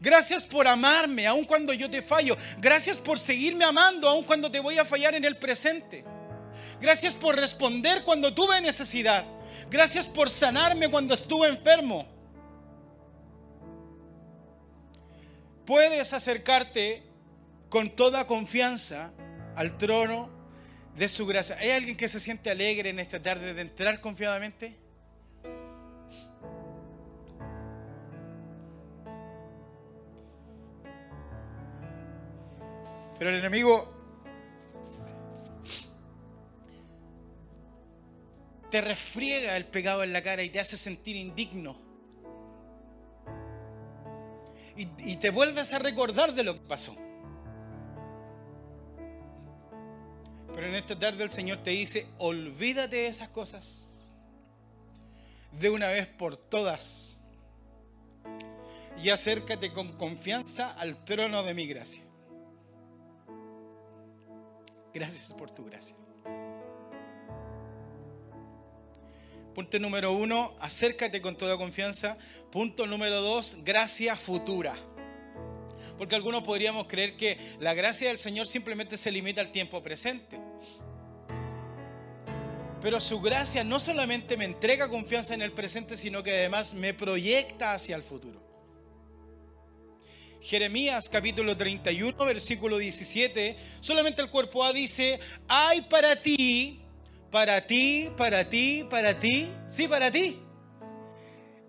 Gracias 0.00 0.44
por 0.44 0.68
amarme 0.68 1.26
aun 1.26 1.44
cuando 1.44 1.72
yo 1.72 1.90
te 1.90 2.02
fallo. 2.02 2.36
Gracias 2.58 2.98
por 2.98 3.18
seguirme 3.18 3.64
amando 3.64 4.08
aun 4.08 4.24
cuando 4.24 4.50
te 4.50 4.60
voy 4.60 4.78
a 4.78 4.84
fallar 4.84 5.14
en 5.14 5.24
el 5.24 5.36
presente. 5.36 6.04
Gracias 6.80 7.14
por 7.14 7.36
responder 7.36 8.04
cuando 8.04 8.32
tuve 8.32 8.60
necesidad. 8.60 9.24
Gracias 9.70 10.06
por 10.06 10.30
sanarme 10.30 10.88
cuando 10.88 11.14
estuve 11.14 11.48
enfermo. 11.48 12.06
Puedes 15.66 16.12
acercarte 16.12 17.02
con 17.68 17.90
toda 17.90 18.26
confianza 18.26 19.12
al 19.54 19.76
trono 19.76 20.30
de 20.96 21.08
su 21.08 21.26
gracia. 21.26 21.56
¿Hay 21.58 21.70
alguien 21.70 21.96
que 21.96 22.08
se 22.08 22.20
siente 22.20 22.50
alegre 22.50 22.90
en 22.90 23.00
esta 23.00 23.20
tarde 23.20 23.52
de 23.52 23.62
entrar 23.62 24.00
confiadamente? 24.00 24.76
Pero 33.18 33.30
el 33.30 33.36
enemigo 33.36 33.98
te 38.70 38.80
refriega 38.80 39.56
el 39.56 39.66
pecado 39.66 40.02
en 40.02 40.12
la 40.12 40.22
cara 40.22 40.42
y 40.42 40.50
te 40.50 40.60
hace 40.60 40.76
sentir 40.76 41.16
indigno. 41.16 41.88
Y, 44.76 45.16
te 45.16 45.30
vuelves 45.30 45.74
a 45.74 45.80
recordar 45.80 46.34
de 46.34 46.44
lo 46.44 46.54
que 46.54 46.60
pasó. 46.60 46.94
Pero 50.54 50.68
en 50.68 50.76
esta 50.76 50.96
tarde 50.96 51.24
el 51.24 51.32
Señor 51.32 51.58
te 51.64 51.70
dice, 51.70 52.06
olvídate 52.18 52.94
de 52.98 53.06
esas 53.08 53.28
cosas. 53.30 53.96
De 55.50 55.68
una 55.68 55.88
vez 55.88 56.06
por 56.06 56.36
todas. 56.36 57.16
Y 59.02 59.10
acércate 59.10 59.72
con 59.72 59.94
confianza 59.94 60.70
al 60.78 61.04
trono 61.04 61.42
de 61.42 61.54
mi 61.54 61.66
gracia. 61.66 62.04
Gracias 64.92 65.32
por 65.32 65.50
tu 65.50 65.64
gracia. 65.64 65.94
Punto 69.54 69.78
número 69.80 70.12
uno, 70.12 70.54
acércate 70.60 71.20
con 71.20 71.36
toda 71.36 71.56
confianza. 71.56 72.16
Punto 72.52 72.86
número 72.86 73.20
dos, 73.20 73.58
gracia 73.64 74.14
futura. 74.14 74.76
Porque 75.98 76.14
algunos 76.14 76.44
podríamos 76.44 76.86
creer 76.86 77.16
que 77.16 77.38
la 77.58 77.74
gracia 77.74 78.08
del 78.08 78.18
Señor 78.18 78.46
simplemente 78.46 78.96
se 78.96 79.10
limita 79.10 79.40
al 79.40 79.50
tiempo 79.50 79.82
presente. 79.82 80.38
Pero 82.80 83.00
su 83.00 83.20
gracia 83.20 83.64
no 83.64 83.80
solamente 83.80 84.36
me 84.36 84.44
entrega 84.44 84.88
confianza 84.88 85.34
en 85.34 85.42
el 85.42 85.52
presente, 85.52 85.96
sino 85.96 86.22
que 86.22 86.32
además 86.32 86.74
me 86.74 86.94
proyecta 86.94 87.72
hacia 87.72 87.96
el 87.96 88.04
futuro. 88.04 88.47
Jeremías 90.40 91.08
capítulo 91.08 91.56
31, 91.56 92.24
versículo 92.24 92.78
17, 92.78 93.56
solamente 93.80 94.22
el 94.22 94.30
cuerpo 94.30 94.64
A 94.64 94.72
dice, 94.72 95.18
hay 95.48 95.82
para 95.82 96.14
ti, 96.16 96.80
para 97.30 97.66
ti, 97.66 98.10
para 98.16 98.48
ti, 98.48 98.86
para 98.88 99.18
ti, 99.18 99.48
sí, 99.68 99.88
para 99.88 100.10
ti, 100.10 100.38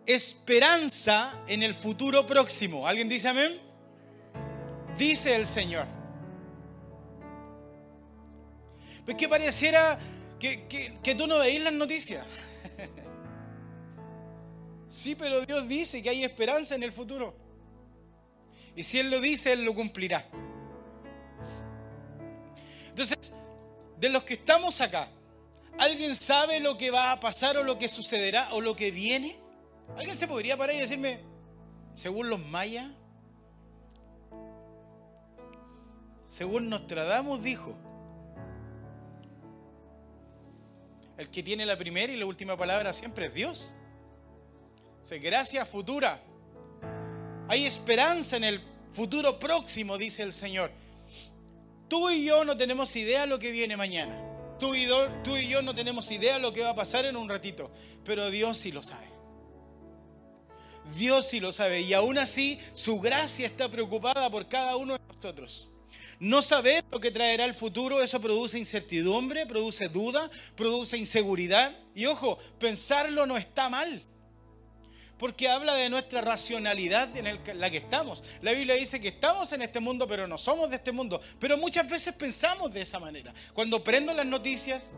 esperanza 0.05 1.43
en 1.47 1.63
el 1.63 1.73
futuro 1.73 2.25
próximo. 2.27 2.87
¿Alguien 2.87 3.09
dice 3.09 3.27
amén? 3.27 3.59
Dice 4.97 5.35
el 5.35 5.47
Señor. 5.47 5.87
Pues 9.03 9.17
que 9.17 9.27
pareciera 9.27 9.99
que, 10.39 11.15
tú 11.17 11.25
no 11.25 11.39
veis 11.39 11.61
las 11.61 11.73
noticias. 11.73 12.23
sí, 14.87 15.15
pero 15.15 15.41
Dios 15.41 15.67
dice 15.67 16.03
que 16.03 16.09
hay 16.09 16.23
esperanza 16.23 16.75
en 16.75 16.83
el 16.83 16.91
futuro. 16.91 17.48
Y 18.79 18.83
si 18.85 18.97
Él 18.97 19.09
lo 19.11 19.19
dice, 19.19 19.51
Él 19.51 19.65
lo 19.65 19.75
cumplirá. 19.75 20.25
Entonces, 22.87 23.33
de 23.97 24.07
los 24.07 24.23
que 24.23 24.35
estamos 24.35 24.79
acá, 24.79 25.09
¿alguien 25.77 26.15
sabe 26.15 26.61
lo 26.61 26.77
que 26.77 26.89
va 26.89 27.11
a 27.11 27.19
pasar 27.19 27.57
o 27.57 27.63
lo 27.65 27.77
que 27.77 27.89
sucederá 27.89 28.53
o 28.53 28.61
lo 28.61 28.77
que 28.77 28.89
viene? 28.89 29.37
¿Alguien 29.97 30.15
se 30.15 30.29
podría 30.29 30.55
parar 30.55 30.77
y 30.77 30.79
decirme, 30.79 31.19
según 31.93 32.29
los 32.29 32.39
mayas, 32.39 32.87
según 36.29 36.69
Nostradamus 36.69 37.43
dijo, 37.43 37.75
El 41.17 41.29
que 41.29 41.43
tiene 41.43 41.65
la 41.65 41.77
primera 41.77 42.13
y 42.13 42.15
la 42.15 42.25
última 42.25 42.55
palabra 42.55 42.93
siempre 42.93 43.25
es 43.25 43.33
Dios. 43.33 43.73
Se 45.01 45.19
gracia 45.19 45.65
futura. 45.65 46.21
Hay 47.49 47.65
esperanza 47.65 48.37
en 48.37 48.43
el 48.43 48.68
futuro 48.91 49.39
próximo, 49.39 49.97
dice 49.97 50.23
el 50.23 50.33
Señor. 50.33 50.71
Tú 51.87 52.09
y 52.09 52.25
yo 52.25 52.45
no 52.45 52.55
tenemos 52.55 52.95
idea 52.95 53.21
de 53.21 53.27
lo 53.27 53.39
que 53.39 53.51
viene 53.51 53.75
mañana. 53.75 54.15
Tú 54.59 54.75
y, 54.75 54.87
tú 55.23 55.37
y 55.37 55.47
yo 55.47 55.61
no 55.61 55.73
tenemos 55.73 56.11
idea 56.11 56.35
de 56.35 56.41
lo 56.41 56.53
que 56.53 56.61
va 56.61 56.71
a 56.71 56.75
pasar 56.75 57.05
en 57.05 57.15
un 57.15 57.27
ratito. 57.27 57.71
Pero 58.03 58.29
Dios 58.29 58.57
sí 58.57 58.71
lo 58.71 58.83
sabe. 58.83 59.07
Dios 60.95 61.27
sí 61.27 61.39
lo 61.39 61.51
sabe. 61.51 61.81
Y 61.81 61.93
aún 61.93 62.17
así, 62.17 62.59
su 62.73 62.99
gracia 62.99 63.47
está 63.47 63.69
preocupada 63.69 64.29
por 64.29 64.47
cada 64.47 64.75
uno 64.75 64.93
de 64.93 65.01
nosotros. 65.07 65.69
No 66.19 66.41
saber 66.41 66.83
lo 66.91 66.99
que 66.99 67.11
traerá 67.11 67.45
el 67.45 67.53
futuro, 67.53 68.03
eso 68.03 68.19
produce 68.19 68.59
incertidumbre, 68.59 69.45
produce 69.45 69.87
duda, 69.87 70.29
produce 70.55 70.97
inseguridad. 70.97 71.75
Y 71.95 72.05
ojo, 72.05 72.37
pensarlo 72.59 73.25
no 73.25 73.37
está 73.37 73.69
mal. 73.69 74.03
Porque 75.19 75.49
habla 75.49 75.75
de 75.75 75.89
nuestra 75.89 76.21
racionalidad 76.21 77.15
en 77.17 77.59
la 77.59 77.69
que 77.69 77.77
estamos. 77.77 78.23
La 78.41 78.53
Biblia 78.53 78.75
dice 78.75 79.01
que 79.01 79.09
estamos 79.09 79.51
en 79.51 79.61
este 79.61 79.81
mundo, 79.81 80.07
pero 80.07 80.27
no 80.27 80.37
somos 80.37 80.69
de 80.69 80.77
este 80.77 80.93
mundo. 80.93 81.19
Pero 81.39 81.57
muchas 81.57 81.89
veces 81.89 82.15
pensamos 82.15 82.71
de 82.71 82.81
esa 82.81 82.99
manera. 82.99 83.33
Cuando 83.53 83.83
prendo 83.83 84.13
las 84.13 84.25
noticias, 84.25 84.95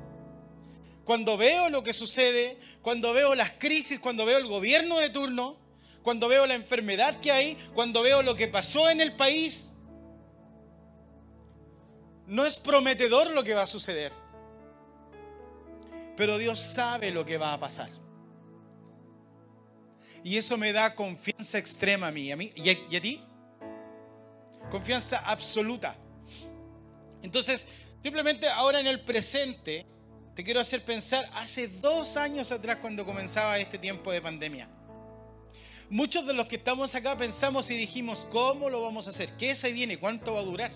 cuando 1.04 1.38
veo 1.38 1.72
lo 1.72 1.84
que 1.84 1.92
sucede, 1.92 2.60
cuando 2.84 3.14
veo 3.14 3.34
las 3.34 3.54
crisis, 3.54 4.00
cuando 4.00 4.24
veo 4.24 4.38
el 4.38 4.46
gobierno 4.46 5.00
de 5.00 5.10
turno, 5.10 5.58
cuando 6.04 6.28
veo 6.28 6.46
la 6.46 6.54
enfermedad 6.54 7.20
que 7.20 7.32
hay, 7.32 7.56
cuando 7.74 8.04
veo 8.04 8.22
lo 8.22 8.36
que 8.36 8.48
pasó 8.48 8.92
en 8.92 9.02
el 9.02 9.16
país, 9.16 9.74
no 12.28 12.46
es 12.46 12.60
prometedor 12.60 13.32
lo 13.32 13.44
que 13.44 13.56
va 13.56 13.64
a 13.64 13.68
suceder. 13.68 14.14
Pero 16.16 16.38
Dios 16.38 16.60
sabe 16.60 17.10
lo 17.10 17.26
que 17.26 17.40
va 17.40 17.54
a 17.54 17.60
pasar. 17.60 18.01
Y 20.24 20.38
eso 20.38 20.58
me 20.58 20.72
da 20.72 20.94
confianza 20.94 21.58
extrema 21.58 22.08
a 22.08 22.12
mí, 22.12 22.32
a 22.32 22.36
mí 22.36 22.52
y 22.56 22.70
a, 22.70 23.02
ti. 23.02 23.24
Confianza 24.70 25.18
absoluta. 25.20 25.96
Entonces, 27.24 27.68
simplemente 28.04 28.48
ahora 28.48 28.80
en 28.80 28.88
el 28.88 29.02
presente, 29.02 29.86
te 30.36 30.44
quiero 30.44 30.60
hacer 30.60 30.84
pensar 30.84 31.30
hace 31.34 31.68
dos 31.68 32.18
años 32.18 32.52
atrás 32.52 32.78
cuando 32.78 33.06
comenzaba 33.06 33.58
este 33.58 33.78
tiempo 33.78 34.12
de 34.12 34.22
pandemia. 34.22 34.70
Muchos 35.90 36.26
de 36.26 36.34
los 36.34 36.48
que 36.48 36.56
estamos 36.56 36.96
acá 36.96 37.18
pensamos 37.18 37.70
y 37.70 37.76
dijimos, 37.76 38.26
¿cómo 38.30 38.70
lo 38.70 38.82
vamos 38.82 39.08
a 39.08 39.10
hacer? 39.10 39.30
¿Qué 39.38 39.56
se 39.56 39.74
viene? 39.74 40.00
¿Cuánto 40.00 40.34
va 40.34 40.40
a 40.40 40.44
durar? 40.44 40.72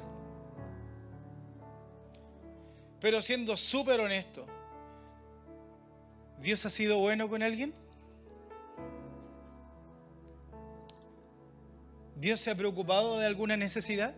Pero 3.00 3.22
siendo 3.22 3.56
súper 3.56 4.00
honesto, 4.02 4.46
¿Dios 6.40 6.66
ha 6.66 6.70
sido 6.70 6.98
bueno 6.98 7.30
con 7.30 7.44
alguien? 7.44 7.74
¿Dios 12.16 12.40
se 12.40 12.50
ha 12.50 12.56
preocupado 12.56 13.20
de 13.20 13.26
alguna 13.26 13.58
necesidad? 13.58 14.16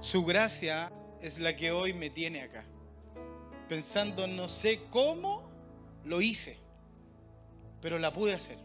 Su 0.00 0.24
gracia 0.24 0.92
es 1.22 1.38
la 1.38 1.56
que 1.56 1.72
hoy 1.72 1.92
me 1.92 2.10
tiene 2.10 2.42
acá, 2.42 2.64
pensando 3.68 4.26
no 4.26 4.48
sé 4.48 4.80
cómo 4.90 5.48
lo 6.04 6.20
hice, 6.20 6.58
pero 7.80 7.98
la 7.98 8.12
pude 8.12 8.34
hacer. 8.34 8.58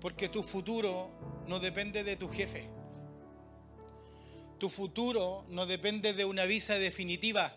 Porque 0.00 0.28
tu 0.28 0.42
futuro 0.42 1.10
no 1.48 1.58
depende 1.58 2.04
de 2.04 2.16
tu 2.16 2.28
jefe. 2.28 2.68
Tu 4.58 4.70
futuro 4.70 5.44
no 5.48 5.66
depende 5.66 6.12
de 6.12 6.24
una 6.24 6.44
visa 6.44 6.74
definitiva. 6.74 7.54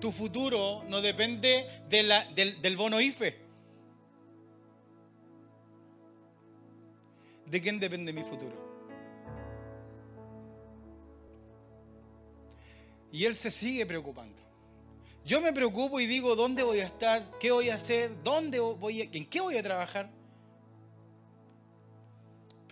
Tu 0.00 0.10
futuro 0.10 0.84
no 0.88 1.00
depende 1.00 1.66
del, 1.88 2.12
del 2.34 2.76
bono 2.76 3.00
IFE. 3.00 3.40
¿De 7.46 7.60
quién 7.60 7.78
depende 7.78 8.12
mi 8.12 8.22
futuro? 8.24 8.56
Y 13.12 13.26
él 13.26 13.34
se 13.34 13.50
sigue 13.50 13.84
preocupando. 13.84 14.42
Yo 15.24 15.40
me 15.40 15.52
preocupo 15.52 16.00
y 16.00 16.06
digo, 16.06 16.34
¿dónde 16.34 16.62
voy 16.62 16.80
a 16.80 16.86
estar? 16.86 17.38
¿Qué 17.38 17.52
voy 17.52 17.68
a 17.68 17.76
hacer? 17.76 18.10
¿Dónde 18.24 18.58
voy 18.58 19.08
¿En 19.12 19.26
qué 19.26 19.40
voy 19.40 19.56
a 19.56 19.62
trabajar? 19.62 20.10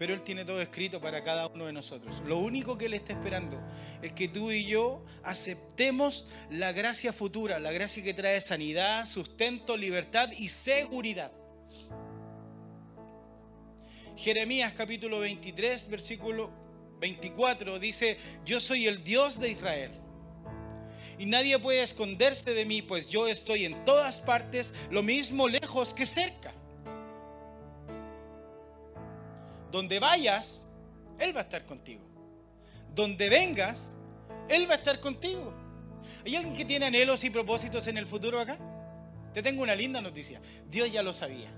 Pero 0.00 0.14
Él 0.14 0.22
tiene 0.22 0.46
todo 0.46 0.62
escrito 0.62 0.98
para 0.98 1.22
cada 1.22 1.46
uno 1.48 1.66
de 1.66 1.74
nosotros. 1.74 2.22
Lo 2.24 2.38
único 2.38 2.78
que 2.78 2.86
Él 2.86 2.94
está 2.94 3.12
esperando 3.12 3.60
es 4.00 4.12
que 4.14 4.28
tú 4.28 4.50
y 4.50 4.64
yo 4.64 5.04
aceptemos 5.22 6.26
la 6.48 6.72
gracia 6.72 7.12
futura, 7.12 7.58
la 7.58 7.70
gracia 7.70 8.02
que 8.02 8.14
trae 8.14 8.40
sanidad, 8.40 9.04
sustento, 9.04 9.76
libertad 9.76 10.30
y 10.38 10.48
seguridad. 10.48 11.30
Jeremías 14.16 14.72
capítulo 14.74 15.18
23, 15.18 15.90
versículo 15.90 16.50
24 16.98 17.78
dice, 17.78 18.16
yo 18.46 18.58
soy 18.58 18.86
el 18.86 19.04
Dios 19.04 19.38
de 19.38 19.50
Israel. 19.50 19.90
Y 21.18 21.26
nadie 21.26 21.58
puede 21.58 21.82
esconderse 21.82 22.54
de 22.54 22.64
mí, 22.64 22.80
pues 22.80 23.06
yo 23.06 23.28
estoy 23.28 23.66
en 23.66 23.84
todas 23.84 24.18
partes, 24.18 24.72
lo 24.90 25.02
mismo 25.02 25.46
lejos 25.46 25.92
que 25.92 26.06
cerca. 26.06 26.54
Donde 29.70 29.98
vayas, 29.98 30.66
Él 31.18 31.35
va 31.35 31.40
a 31.40 31.44
estar 31.44 31.64
contigo. 31.66 32.02
Donde 32.94 33.28
vengas, 33.28 33.96
Él 34.48 34.68
va 34.68 34.74
a 34.74 34.76
estar 34.78 35.00
contigo. 35.00 35.54
¿Hay 36.24 36.37
alguien 36.37 36.56
que 36.56 36.64
tiene 36.64 36.87
anhelos 36.87 37.24
y 37.24 37.30
propósitos 37.30 37.87
en 37.87 37.98
el 37.98 38.06
futuro 38.06 38.40
acá? 38.40 38.59
Te 39.33 39.42
tengo 39.42 39.62
una 39.62 39.74
linda 39.74 40.00
noticia. 40.00 40.40
Dios 40.68 40.90
ya 40.92 41.02
lo 41.02 41.14
sabía. 41.14 41.50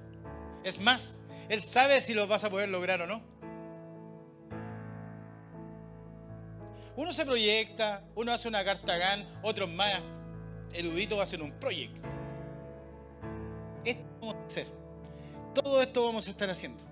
Es 0.64 0.78
más, 0.80 1.20
Él 1.48 1.62
sabe 1.62 2.00
si 2.00 2.14
lo 2.14 2.26
vas 2.26 2.44
a 2.44 2.50
poder 2.50 2.68
lograr 2.68 3.00
o 3.02 3.06
no. 3.06 3.22
Uno 6.94 7.12
se 7.12 7.24
proyecta, 7.24 8.04
uno 8.14 8.32
hace 8.32 8.48
una 8.48 8.62
carta 8.64 8.96
GAN, 8.98 9.26
otros 9.42 9.70
más 9.70 10.00
eruditos 10.74 11.18
hacen 11.18 11.40
un 11.40 11.52
proyecto. 11.52 12.00
Esto 13.84 14.04
vamos 14.20 14.36
a 14.36 14.46
hacer. 14.46 14.66
Todo 15.54 15.82
esto 15.82 16.04
vamos 16.04 16.26
a 16.28 16.30
estar 16.30 16.50
haciendo. 16.50 16.91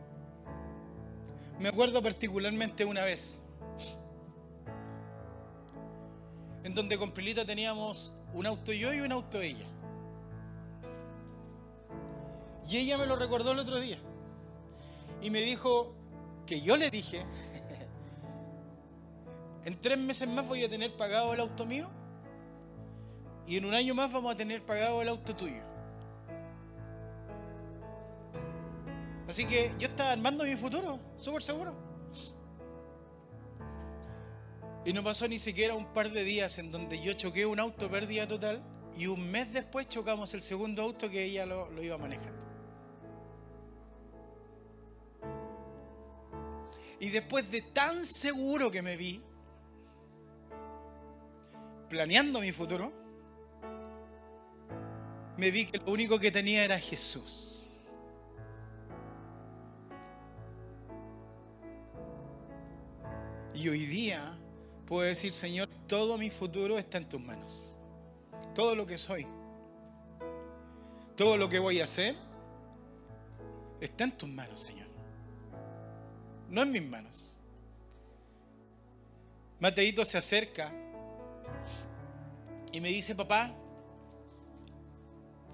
Me 1.61 1.69
acuerdo 1.69 2.03
particularmente 2.03 2.87
una 2.87 3.05
vez, 3.05 3.39
en 6.65 6.75
donde 6.75 6.97
con 6.97 7.13
Pilita 7.13 7.45
teníamos 7.45 8.15
un 8.33 8.47
auto 8.47 8.73
yo 8.73 8.95
y 8.95 9.01
un 9.01 9.13
auto 9.13 9.43
ella. 9.43 9.67
Y 12.67 12.79
ella 12.79 12.97
me 12.97 13.05
lo 13.05 13.15
recordó 13.15 13.53
el 13.53 13.59
otro 13.59 13.79
día. 13.79 13.99
Y 15.21 15.29
me 15.29 15.43
dijo 15.43 15.93
que 16.47 16.63
yo 16.63 16.79
le 16.79 16.91
dije 16.91 17.27
en 19.67 19.79
tres 19.83 19.99
meses 19.99 20.27
más 20.29 20.49
voy 20.49 20.65
a 20.65 20.71
tener 20.71 20.97
pagado 20.97 21.35
el 21.35 21.41
auto 21.41 21.67
mío 21.67 21.91
y 23.47 23.59
en 23.59 23.67
un 23.67 23.75
año 23.75 23.95
más 23.95 24.11
vamos 24.11 24.33
a 24.33 24.37
tener 24.37 24.65
pagado 24.65 25.03
el 25.03 25.09
auto 25.09 25.37
tuyo. 25.37 25.70
Así 29.31 29.47
que 29.47 29.71
yo 29.79 29.87
estaba 29.87 30.11
armando 30.11 30.45
mi 30.45 30.57
futuro, 30.57 30.99
súper 31.17 31.41
seguro. 31.45 31.73
Y 34.85 34.93
no 34.93 35.05
pasó 35.05 35.29
ni 35.29 35.39
siquiera 35.39 35.77
un 35.77 35.93
par 35.93 36.11
de 36.11 36.25
días 36.25 36.59
en 36.59 36.73
donde 36.73 37.01
yo 37.01 37.13
choqué 37.13 37.47
un 37.47 37.61
auto 37.61 37.89
pérdida 37.89 38.27
total 38.27 38.61
y 38.97 39.07
un 39.07 39.31
mes 39.31 39.53
después 39.53 39.89
chocamos 39.89 40.35
el 40.35 40.43
segundo 40.43 40.83
auto 40.83 41.09
que 41.09 41.23
ella 41.23 41.47
lo, 41.47 41.71
lo 41.71 41.81
iba 41.81 41.97
manejando. 41.97 42.45
Y 46.99 47.11
después 47.11 47.49
de 47.53 47.63
tan 47.63 48.05
seguro 48.05 48.69
que 48.69 48.83
me 48.83 48.97
vi, 48.97 49.23
planeando 51.89 52.41
mi 52.41 52.51
futuro, 52.51 52.93
me 55.37 55.53
vi 55.53 55.67
que 55.67 55.79
lo 55.79 55.93
único 55.93 56.19
que 56.19 56.33
tenía 56.33 56.65
era 56.65 56.81
Jesús. 56.81 57.60
Y 63.61 63.69
hoy 63.69 63.85
día 63.85 64.33
puedo 64.87 65.03
decir, 65.07 65.35
Señor, 65.35 65.69
todo 65.87 66.17
mi 66.17 66.31
futuro 66.31 66.79
está 66.79 66.97
en 66.97 67.07
tus 67.07 67.21
manos. 67.21 67.77
Todo 68.55 68.75
lo 68.75 68.87
que 68.87 68.97
soy, 68.97 69.27
todo 71.15 71.37
lo 71.37 71.47
que 71.47 71.59
voy 71.59 71.79
a 71.79 71.85
hacer, 71.85 72.17
está 73.79 74.05
en 74.05 74.13
tus 74.17 74.31
manos, 74.31 74.63
Señor. 74.63 74.87
No 76.49 76.63
en 76.63 76.71
mis 76.71 76.83
manos. 76.83 77.37
Mateito 79.59 80.07
se 80.07 80.17
acerca 80.17 80.73
y 82.73 82.81
me 82.81 82.89
dice, 82.89 83.15
papá, 83.15 83.53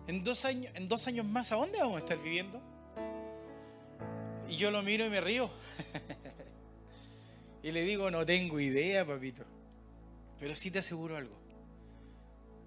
en 0.06 0.22
dos, 0.22 0.44
años, 0.44 0.72
en 0.76 0.86
dos 0.86 1.08
años 1.08 1.26
más, 1.26 1.50
¿a 1.50 1.56
dónde 1.56 1.78
vamos 1.80 1.96
a 1.96 1.98
estar 1.98 2.22
viviendo? 2.22 2.60
Y 4.48 4.56
yo 4.56 4.70
lo 4.70 4.80
miro 4.84 5.04
y 5.04 5.10
me 5.10 5.20
río. 5.20 5.50
Y 7.66 7.72
le 7.72 7.82
digo, 7.82 8.12
no 8.12 8.24
tengo 8.24 8.60
idea, 8.60 9.04
papito. 9.04 9.42
Pero 10.38 10.54
sí 10.54 10.70
te 10.70 10.78
aseguro 10.78 11.16
algo. 11.16 11.34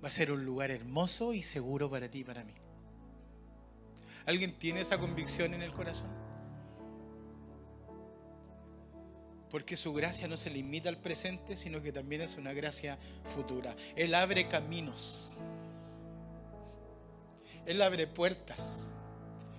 Va 0.04 0.10
a 0.10 0.12
ser 0.12 0.30
un 0.30 0.44
lugar 0.44 0.72
hermoso 0.72 1.34
y 1.34 1.42
seguro 1.42 1.90
para 1.90 2.10
ti 2.12 2.20
y 2.20 2.24
para 2.26 2.44
mí. 2.44 2.52
¿Alguien 4.26 4.60
tiene 4.60 4.82
esa 4.82 4.98
convicción 4.98 5.54
en 5.54 5.62
el 5.62 5.72
corazón? 5.72 6.10
Porque 9.50 9.78
su 9.78 9.94
gracia 9.94 10.28
no 10.28 10.36
se 10.36 10.50
limita 10.50 10.90
al 10.90 10.98
presente, 10.98 11.56
sino 11.56 11.82
que 11.82 11.94
también 11.94 12.22
es 12.22 12.36
una 12.36 12.52
gracia 12.52 12.98
futura. 13.34 13.78
Él 13.96 14.14
abre 14.14 14.50
caminos. 14.50 15.38
Él 17.66 17.82
abre 17.82 18.06
puertas. 18.06 18.94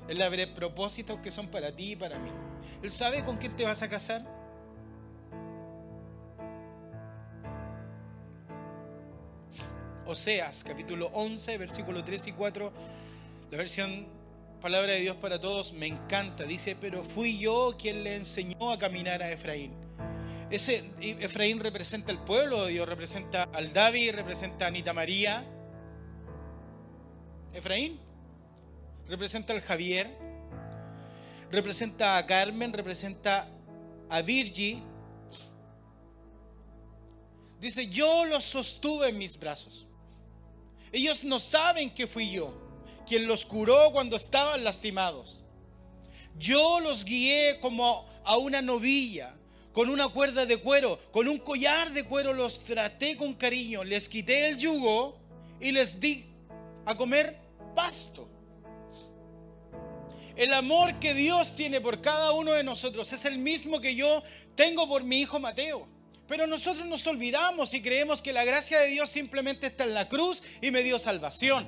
Él 0.07 0.21
abre 0.21 0.47
propósitos 0.49 1.19
que 1.21 1.31
son 1.31 1.49
para 1.49 1.75
ti 1.75 1.93
y 1.93 1.97
para 1.97 2.19
mí. 2.19 2.31
Él 2.83 2.91
sabe 2.91 3.25
con 3.25 3.39
quién 3.39 3.57
te 3.57 3.65
vas 3.65 3.81
a 3.81 3.89
casar. 3.89 4.40
Oseas, 10.11 10.65
capítulo 10.65 11.09
11, 11.13 11.57
versículo 11.57 12.03
3 12.03 12.27
y 12.27 12.33
4, 12.33 12.73
la 13.53 13.57
versión 13.57 14.07
Palabra 14.61 14.93
de 14.93 15.01
Dios 15.01 15.17
para 15.17 15.41
todos 15.41 15.73
me 15.73 15.87
encanta. 15.87 16.45
Dice, 16.45 16.77
pero 16.79 17.03
fui 17.03 17.39
yo 17.39 17.77
quien 17.79 18.05
le 18.05 18.17
enseñó 18.17 18.73
a 18.73 18.79
caminar 18.79 19.23
a 19.23 19.31
Efraín. 19.31 19.73
Ese 20.51 20.91
Efraín 21.01 21.61
representa 21.61 22.13
el 22.13 22.19
pueblo 22.19 22.65
de 22.67 22.73
Dios, 22.73 22.89
representa 22.89 23.45
al 23.55 23.73
David, 23.73 24.17
representa 24.17 24.67
a 24.67 24.69
Anita 24.69 24.93
María. 24.93 25.45
Efraín 27.55 27.99
representa 29.09 29.53
al 29.53 29.61
Javier, 29.63 30.11
representa 31.51 32.19
a 32.19 32.27
Carmen, 32.27 32.73
representa 32.73 33.49
a 34.11 34.21
Virgi. 34.23 34.83
Dice, 37.61 37.89
yo 37.89 38.27
los 38.27 38.45
sostuve 38.45 39.09
en 39.09 39.19
mis 39.19 39.39
brazos. 39.39 39.87
Ellos 40.93 41.25
no 41.25 41.39
saben 41.39 41.91
que 41.91 42.07
fui 42.07 42.31
yo 42.31 42.53
quien 43.07 43.27
los 43.27 43.45
curó 43.45 43.91
cuando 43.93 44.17
estaban 44.17 44.63
lastimados. 44.63 45.41
Yo 46.39 46.81
los 46.81 47.05
guié 47.05 47.59
como 47.61 48.09
a 48.25 48.37
una 48.37 48.63
novilla, 48.63 49.35
con 49.73 49.89
una 49.91 50.09
cuerda 50.09 50.47
de 50.47 50.59
cuero, 50.59 50.99
con 51.11 51.29
un 51.29 51.39
collar 51.39 51.93
de 51.93 52.05
cuero, 52.05 52.33
los 52.33 52.63
traté 52.63 53.17
con 53.17 53.35
cariño, 53.35 53.85
les 53.85 54.09
quité 54.09 54.49
el 54.49 54.59
yugo 54.59 55.19
y 55.61 55.73
les 55.73 56.01
di 56.01 56.25
a 56.87 56.97
comer 56.97 57.37
pasto. 57.75 58.29
El 60.37 60.55
amor 60.55 60.99
que 61.01 61.13
Dios 61.13 61.55
tiene 61.55 61.81
por 61.81 62.01
cada 62.01 62.33
uno 62.33 62.53
de 62.53 62.65
nosotros 62.65 63.13
es 63.13 63.25
el 63.25 63.39
mismo 63.39 63.81
que 63.81 63.95
yo 63.95 64.23
tengo 64.55 64.89
por 64.89 65.03
mi 65.03 65.21
hijo 65.21 65.39
Mateo. 65.39 65.87
Pero 66.31 66.47
nosotros 66.47 66.87
nos 66.87 67.05
olvidamos 67.09 67.75
y 67.75 67.83
creemos 67.83 68.23
que 68.23 68.33
la 68.33 68.45
gracia 68.45 68.79
de 68.79 68.87
Dios 68.87 69.11
simplemente 69.11 69.67
está 69.67 69.83
en 69.83 69.95
la 69.95 70.09
cruz 70.09 70.45
y 70.61 70.71
me 70.71 70.85
dio 70.85 70.97
salvación. 71.01 71.67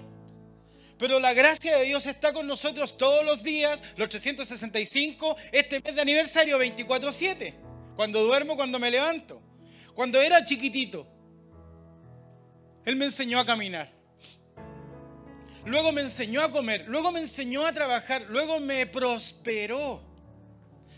Pero 1.01 1.19
la 1.19 1.35
gracia 1.35 1.77
de 1.77 1.85
Dios 1.85 2.07
está 2.07 2.33
con 2.33 2.47
nosotros 2.47 2.97
todos 2.97 3.25
los 3.25 3.43
días, 3.43 3.83
los 3.97 4.09
365, 4.09 5.37
este 5.51 5.81
mes 5.81 5.97
de 5.97 6.01
aniversario 6.01 6.59
24/7. 6.61 7.57
Cuando 7.97 8.23
duermo, 8.23 8.55
cuando 8.55 8.79
me 8.79 8.89
levanto. 8.89 9.43
Cuando 9.95 10.23
era 10.23 10.45
chiquitito, 10.45 11.09
Él 12.85 12.95
me 12.95 13.07
enseñó 13.07 13.41
a 13.41 13.45
caminar. 13.45 13.93
Luego 15.65 15.91
me 15.91 16.03
enseñó 16.03 16.41
a 16.41 16.53
comer. 16.53 16.85
Luego 16.87 17.11
me 17.11 17.19
enseñó 17.19 17.67
a 17.67 17.73
trabajar. 17.73 18.27
Luego 18.29 18.61
me 18.61 18.87
prosperó 18.87 20.12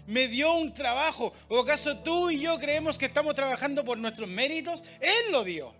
me 0.06 0.28
dio 0.28 0.54
un 0.54 0.74
trabajo. 0.74 1.32
¿O 1.48 1.60
acaso 1.60 1.98
tú 1.98 2.30
y 2.30 2.40
yo 2.40 2.58
creemos 2.58 2.98
que 2.98 3.06
estamos 3.06 3.34
trabajando 3.34 3.84
por 3.84 3.98
nuestros 3.98 4.28
méritos? 4.28 4.82
Él 5.00 5.32
lo 5.32 5.44
dio. 5.44 5.74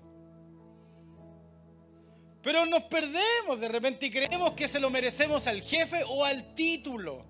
Pero 2.42 2.66
nos 2.66 2.82
perdemos 2.84 3.58
de 3.58 3.68
repente 3.68 4.06
y 4.06 4.10
creemos 4.10 4.52
que 4.52 4.68
se 4.68 4.78
lo 4.78 4.90
merecemos 4.90 5.46
al 5.46 5.62
jefe 5.62 6.02
o 6.06 6.24
al 6.24 6.54
título. 6.54 7.24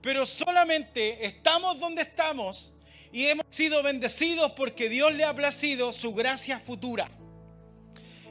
Pero 0.00 0.24
solamente 0.26 1.26
estamos 1.26 1.78
donde 1.78 2.02
estamos 2.02 2.74
y 3.12 3.26
hemos 3.26 3.46
sido 3.50 3.82
bendecidos 3.82 4.52
porque 4.52 4.88
Dios 4.88 5.12
le 5.14 5.24
ha 5.24 5.34
placido 5.34 5.92
su 5.92 6.14
gracia 6.14 6.58
futura. 6.58 7.10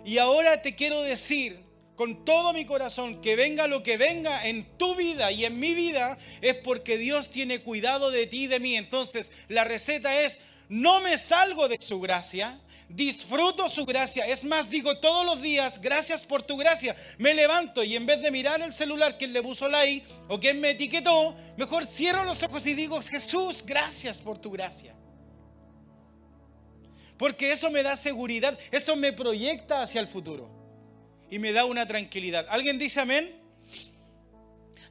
Y 0.05 0.17
ahora 0.17 0.61
te 0.61 0.75
quiero 0.75 1.01
decir 1.01 1.62
con 1.95 2.25
todo 2.25 2.53
mi 2.53 2.65
corazón 2.65 3.21
que 3.21 3.35
venga 3.35 3.67
lo 3.67 3.83
que 3.83 3.97
venga 3.97 4.47
en 4.47 4.77
tu 4.77 4.95
vida 4.95 5.31
y 5.31 5.45
en 5.45 5.59
mi 5.59 5.73
vida, 5.73 6.17
es 6.41 6.55
porque 6.55 6.97
Dios 6.97 7.29
tiene 7.29 7.59
cuidado 7.59 8.09
de 8.09 8.25
ti 8.27 8.43
y 8.43 8.47
de 8.47 8.59
mí. 8.59 8.75
Entonces, 8.75 9.31
la 9.47 9.63
receta 9.63 10.21
es, 10.21 10.39
no 10.69 11.01
me 11.01 11.17
salgo 11.17 11.67
de 11.67 11.77
su 11.79 11.99
gracia, 11.99 12.59
disfruto 12.89 13.69
su 13.69 13.85
gracia. 13.85 14.25
Es 14.25 14.43
más, 14.43 14.71
digo 14.71 14.97
todos 14.97 15.25
los 15.25 15.41
días, 15.41 15.79
gracias 15.79 16.23
por 16.23 16.41
tu 16.41 16.57
gracia. 16.57 16.95
Me 17.19 17.33
levanto 17.33 17.83
y 17.83 17.95
en 17.95 18.07
vez 18.07 18.21
de 18.21 18.31
mirar 18.31 18.61
el 18.61 18.73
celular 18.73 19.17
que 19.17 19.27
le 19.27 19.43
puso 19.43 19.67
like 19.67 20.07
o 20.29 20.39
quien 20.39 20.59
me 20.59 20.71
etiquetó, 20.71 21.35
mejor 21.57 21.85
cierro 21.85 22.23
los 22.23 22.41
ojos 22.41 22.65
y 22.65 22.73
digo, 22.73 22.99
Jesús, 23.01 23.63
gracias 23.63 24.19
por 24.19 24.39
tu 24.39 24.49
gracia. 24.49 24.95
Porque 27.17 27.51
eso 27.51 27.69
me 27.69 27.83
da 27.83 27.95
seguridad, 27.95 28.57
eso 28.71 28.95
me 28.95 29.13
proyecta 29.13 29.83
hacia 29.83 30.01
el 30.01 30.07
futuro 30.07 30.62
y 31.33 31.39
me 31.39 31.51
da 31.51 31.65
una 31.65 31.87
tranquilidad. 31.87 32.45
¿Alguien 32.47 32.77
dice 32.77 32.99
amén? 32.99 33.35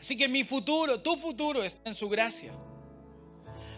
Así 0.00 0.16
que 0.16 0.28
mi 0.28 0.42
futuro, 0.42 1.00
tu 1.00 1.16
futuro 1.16 1.62
está 1.62 1.88
en 1.88 1.94
su 1.94 2.08
gracia. 2.08 2.52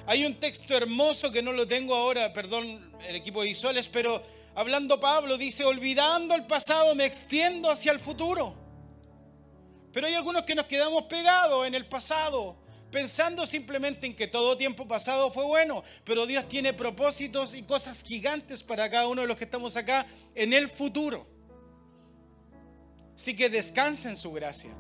Hay 0.07 0.25
un 0.25 0.41
texto 0.41 0.75
hermoso 0.75 1.31
que 1.31 1.43
no 1.43 1.53
lo 1.53 1.69
tengo 1.69 1.95
ahora, 1.95 2.33
perdón, 2.33 2.91
el 3.07 3.17
equipo 3.17 3.43
de 3.43 3.49
visuales, 3.49 3.87
pero 3.89 4.23
hablando 4.55 4.99
Pablo 4.99 5.37
dice, 5.37 5.63
olvidando 5.63 6.35
el 6.35 6.47
pasado 6.47 6.95
me 6.95 7.05
extiendo 7.05 7.71
hacia 7.71 7.93
el 7.93 8.01
futuro. 8.01 8.55
Pero 9.93 10.07
hay 10.07 10.15
algunos 10.15 10.45
que 10.45 10.55
nos 10.55 10.65
quedamos 10.65 11.03
pegados 11.03 11.67
en 11.67 11.75
el 11.75 11.85
pasado, 11.85 12.57
pensando 12.91 13.45
simplemente 13.45 14.07
en 14.07 14.17
que 14.17 14.27
todo 14.27 14.57
tiempo 14.57 14.89
pasado 14.89 15.31
fue 15.31 15.45
bueno, 15.45 15.85
pero 16.03 16.25
Dios 16.25 16.49
tiene 16.49 16.73
propósitos 16.73 17.53
y 17.53 17.65
cosas 17.65 18.03
gigantes 18.03 18.63
para 18.63 18.89
cada 18.89 19.07
uno 19.07 19.21
de 19.21 19.29
los 19.29 19.37
que 19.37 19.45
estamos 19.45 19.77
acá 19.77 20.07
en 20.35 20.55
el 20.55 20.71
futuro. 20.71 21.34
Así 23.17 23.37
que 23.37 23.49
descansa 23.49 24.09
en 24.09 24.17
su 24.17 24.33
gracia. 24.33 24.71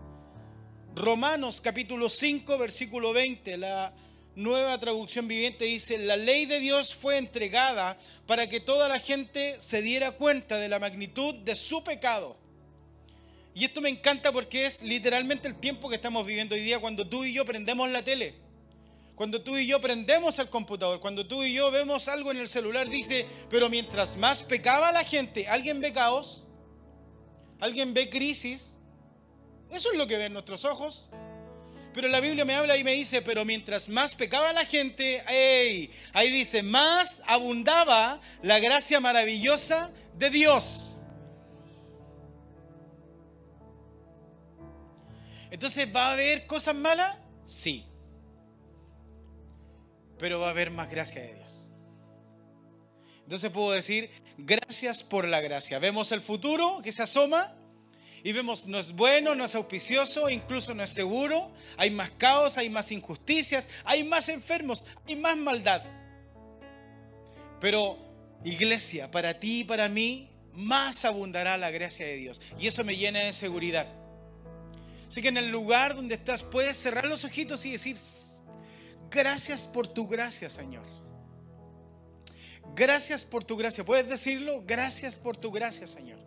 Romanos 0.94 1.61
capítulo 1.61 2.09
5, 2.09 2.59
versículo 2.59 3.12
20, 3.12 3.57
la 3.57 3.94
nueva 4.37 4.79
traducción 4.79 5.29
viviente 5.29 5.64
dice, 5.64 5.99
la 5.99 6.16
ley 6.16 6.47
de 6.47 6.61
Dios 6.61 6.94
fue 6.94 7.18
entregada 7.18 7.97
para 8.27 8.49
que 8.49 8.61
toda 8.61 8.88
la 8.88 8.99
gente 8.99 9.57
se 9.61 9.83
diera 9.83 10.12
cuenta 10.12 10.59
de 10.59 10.68
la 10.68 10.79
magnitud 10.79 11.35
de 11.35 11.55
su 11.55 11.85
pecado. 11.85 12.37
Y 13.55 13.64
esto 13.64 13.81
me 13.81 13.88
encanta 13.88 14.33
porque 14.33 14.66
es 14.66 14.83
literalmente 14.83 15.47
el 15.47 15.55
tiempo 15.55 15.88
que 15.88 15.97
estamos 15.97 16.27
viviendo 16.27 16.57
hoy 16.57 16.62
día 16.62 16.81
cuando 16.81 17.07
tú 17.07 17.25
y 17.25 17.33
yo 17.33 17.44
prendemos 17.44 17.88
la 17.90 18.03
tele. 18.03 18.35
Cuando 19.14 19.42
tú 19.42 19.57
y 19.57 19.66
yo 19.68 19.81
prendemos 19.81 20.40
el 20.40 20.49
computador, 20.49 20.99
cuando 20.99 21.25
tú 21.25 21.44
y 21.44 21.55
yo 21.55 21.70
vemos 21.70 22.09
algo 22.09 22.33
en 22.33 22.38
el 22.38 22.49
celular, 22.49 22.88
dice, 22.88 23.25
pero 23.49 23.68
mientras 23.68 24.16
más 24.16 24.42
pecaba 24.42 24.90
la 24.90 25.05
gente, 25.05 25.47
¿alguien 25.47 25.81
ve 25.81 25.92
caos? 25.92 26.44
¿Alguien 27.61 27.95
ve 27.95 28.11
crisis? 28.11 28.79
Eso 29.71 29.90
es 29.90 29.99
lo 29.99 30.07
que 30.07 30.17
ven 30.17 30.33
nuestros 30.33 30.64
ojos. 30.64 31.09
Pero 31.93 32.09
la 32.09 32.21
Biblia 32.21 32.45
me 32.45 32.55
habla 32.55 32.77
y 32.77 32.83
me 32.83 32.93
dice, 32.93 33.23
pero 33.23 33.45
mientras 33.45 33.88
más 33.88 34.17
pecaba 34.17 34.53
la 34.53 34.64
gente, 34.64 35.23
ahí 36.12 36.31
dice, 36.31 36.62
más 36.62 37.23
abundaba 37.27 38.21
la 38.43 38.59
gracia 38.59 38.99
maravillosa 38.99 39.93
de 40.17 40.31
Dios. 40.31 40.99
Entonces, 45.53 45.88
¿va 45.95 46.09
a 46.09 46.12
haber 46.14 46.47
cosas 46.47 46.75
malas? 46.75 47.17
Sí. 47.47 47.87
Pero 50.19 50.40
va 50.40 50.49
a 50.49 50.51
haber 50.51 50.73
más 50.73 50.90
gracia 50.90 51.23
de 51.23 51.35
Dios. 51.35 51.63
Entonces 53.25 53.51
puedo 53.51 53.73
decir, 53.73 54.11
gracias 54.37 55.03
por 55.03 55.27
la 55.27 55.41
gracia. 55.41 55.79
Vemos 55.79 56.13
el 56.13 56.21
futuro 56.21 56.81
que 56.83 56.93
se 56.93 57.03
asoma 57.03 57.55
y 58.23 58.33
vemos 58.33 58.67
no 58.67 58.79
es 58.79 58.93
bueno, 58.93 59.35
no 59.35 59.45
es 59.45 59.55
auspicioso, 59.55 60.31
incluso 60.31 60.75
no 60.75 60.83
es 60.83 60.91
seguro. 60.91 61.53
Hay 61.77 61.91
más 61.91 62.11
caos, 62.13 62.59
hay 62.59 62.71
más 62.71 62.93
injusticias, 62.93 63.69
hay 63.85 64.05
más 64.05 64.29
enfermos, 64.29 64.87
hay 65.07 65.17
más 65.17 65.37
maldad. 65.37 65.83
Pero 67.61 67.99
iglesia, 68.45 69.11
para 69.11 69.41
ti 69.41 69.61
y 69.61 69.65
para 69.65 69.89
mí, 69.89 70.29
más 70.53 71.05
abundará 71.05 71.57
la 71.57 71.71
gracia 71.71 72.07
de 72.07 72.17
Dios. 72.17 72.41
Y 72.59 72.67
eso 72.67 72.85
me 72.85 72.97
llena 72.97 73.21
de 73.21 73.33
seguridad. 73.33 73.87
Así 75.09 75.23
que 75.23 75.29
en 75.29 75.37
el 75.37 75.51
lugar 75.51 75.95
donde 75.95 76.15
estás 76.15 76.43
puedes 76.43 76.77
cerrar 76.77 77.07
los 77.07 77.25
ojitos 77.25 77.65
y 77.65 77.73
decir, 77.73 77.97
gracias 79.11 79.63
por 79.67 79.89
tu 79.89 80.09
gracia, 80.09 80.51
Señor. 80.51 81.04
Gracias 82.74 83.24
por 83.24 83.44
tu 83.44 83.57
gracia. 83.57 83.85
¿Puedes 83.85 84.09
decirlo? 84.09 84.62
Gracias 84.66 85.18
por 85.18 85.37
tu 85.37 85.50
gracia, 85.50 85.87
Señor. 85.87 86.18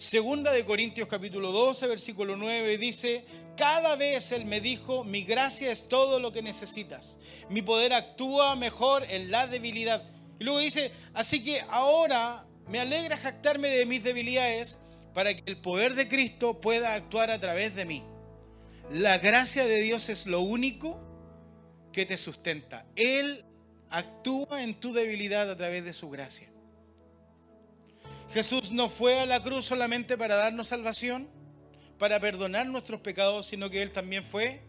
Segunda 0.00 0.50
de 0.52 0.64
Corintios 0.64 1.08
capítulo 1.08 1.52
12, 1.52 1.86
versículo 1.86 2.34
9 2.34 2.78
dice, 2.78 3.22
cada 3.54 3.96
vez 3.96 4.32
Él 4.32 4.46
me 4.46 4.62
dijo, 4.62 5.04
mi 5.04 5.24
gracia 5.24 5.70
es 5.70 5.90
todo 5.90 6.18
lo 6.18 6.32
que 6.32 6.40
necesitas. 6.40 7.18
Mi 7.50 7.60
poder 7.60 7.92
actúa 7.92 8.56
mejor 8.56 9.04
en 9.10 9.30
la 9.30 9.46
debilidad. 9.46 10.02
Y 10.38 10.44
luego 10.44 10.60
dice, 10.60 10.90
así 11.12 11.44
que 11.44 11.60
ahora 11.68 12.46
me 12.66 12.80
alegra 12.80 13.18
jactarme 13.18 13.68
de 13.68 13.84
mis 13.84 14.02
debilidades 14.02 14.78
para 15.12 15.34
que 15.34 15.42
el 15.44 15.58
poder 15.58 15.94
de 15.94 16.08
Cristo 16.08 16.62
pueda 16.62 16.94
actuar 16.94 17.30
a 17.30 17.38
través 17.38 17.74
de 17.74 17.84
mí. 17.84 18.02
La 18.90 19.18
gracia 19.18 19.66
de 19.66 19.82
Dios 19.82 20.08
es 20.08 20.26
lo 20.26 20.40
único 20.40 20.98
que 21.92 22.06
te 22.06 22.16
sustenta. 22.16 22.86
Él 22.96 23.44
actúa 23.90 24.62
en 24.62 24.74
tu 24.74 24.92
debilidad 24.92 25.50
a 25.50 25.56
través 25.56 25.84
de 25.84 25.92
su 25.92 26.08
gracia. 26.10 26.48
Jesús 28.32 28.70
no 28.70 28.88
fue 28.88 29.18
a 29.18 29.26
la 29.26 29.42
cruz 29.42 29.66
solamente 29.66 30.16
para 30.16 30.36
darnos 30.36 30.68
salvación, 30.68 31.28
para 31.98 32.20
perdonar 32.20 32.66
nuestros 32.66 33.00
pecados, 33.00 33.46
sino 33.46 33.68
que 33.68 33.82
Él 33.82 33.90
también 33.90 34.24
fue 34.24 34.62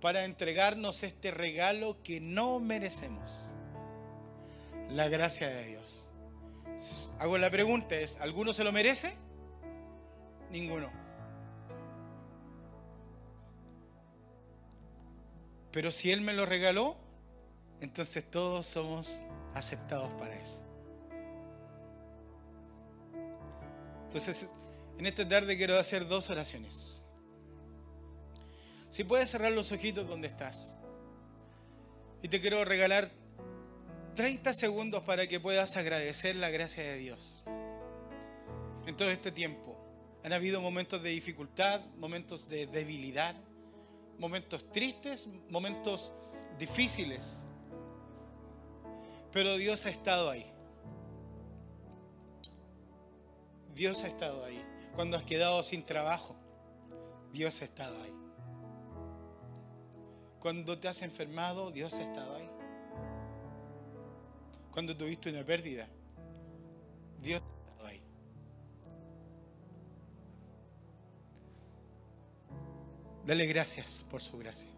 para 0.00 0.24
entregarnos 0.24 1.02
este 1.02 1.30
regalo 1.30 2.02
que 2.02 2.20
no 2.20 2.58
merecemos. 2.58 3.52
La 4.90 5.08
gracia 5.08 5.48
de 5.48 5.66
Dios. 5.66 6.10
Hago 7.18 7.38
la 7.38 7.50
pregunta, 7.50 7.94
¿es 7.96 8.20
alguno 8.20 8.52
se 8.52 8.64
lo 8.64 8.72
merece? 8.72 9.14
Ninguno. 10.50 10.90
Pero 15.72 15.92
si 15.92 16.10
Él 16.10 16.22
me 16.22 16.32
lo 16.32 16.46
regaló, 16.46 16.96
entonces 17.80 18.24
todos 18.30 18.66
somos 18.66 19.20
aceptados 19.54 20.10
para 20.18 20.34
eso. 20.34 20.62
Entonces, 24.04 24.50
en 24.98 25.06
esta 25.06 25.28
tarde 25.28 25.56
quiero 25.56 25.78
hacer 25.78 26.06
dos 26.06 26.30
oraciones. 26.30 27.02
Si 28.88 29.04
puedes 29.04 29.28
cerrar 29.28 29.52
los 29.52 29.72
ojitos 29.72 30.08
donde 30.08 30.28
estás. 30.28 30.76
Y 32.22 32.28
te 32.28 32.40
quiero 32.40 32.64
regalar 32.64 33.10
30 34.14 34.54
segundos 34.54 35.02
para 35.02 35.26
que 35.26 35.38
puedas 35.38 35.76
agradecer 35.76 36.34
la 36.36 36.48
gracia 36.48 36.82
de 36.82 36.96
Dios. 36.96 37.44
En 38.86 38.96
todo 38.96 39.10
este 39.10 39.30
tiempo. 39.32 39.76
Han 40.24 40.32
habido 40.32 40.60
momentos 40.60 41.02
de 41.02 41.10
dificultad, 41.10 41.84
momentos 41.98 42.48
de 42.48 42.66
debilidad, 42.66 43.36
momentos 44.18 44.72
tristes, 44.72 45.28
momentos 45.50 46.12
difíciles. 46.58 47.40
Pero 49.36 49.58
Dios 49.58 49.84
ha 49.84 49.90
estado 49.90 50.30
ahí. 50.30 50.46
Dios 53.74 54.02
ha 54.02 54.06
estado 54.06 54.42
ahí. 54.46 54.64
Cuando 54.94 55.18
has 55.18 55.24
quedado 55.24 55.62
sin 55.62 55.84
trabajo, 55.84 56.34
Dios 57.34 57.60
ha 57.60 57.66
estado 57.66 58.02
ahí. 58.02 58.14
Cuando 60.40 60.78
te 60.78 60.88
has 60.88 61.02
enfermado, 61.02 61.70
Dios 61.70 61.92
ha 61.96 62.02
estado 62.02 62.34
ahí. 62.34 62.48
Cuando 64.72 64.96
tuviste 64.96 65.28
una 65.28 65.44
pérdida, 65.44 65.86
Dios 67.20 67.42
Dale 73.26 73.44
gracias 73.46 74.06
por 74.10 74.22
su 74.22 74.38
gracia. 74.38 74.70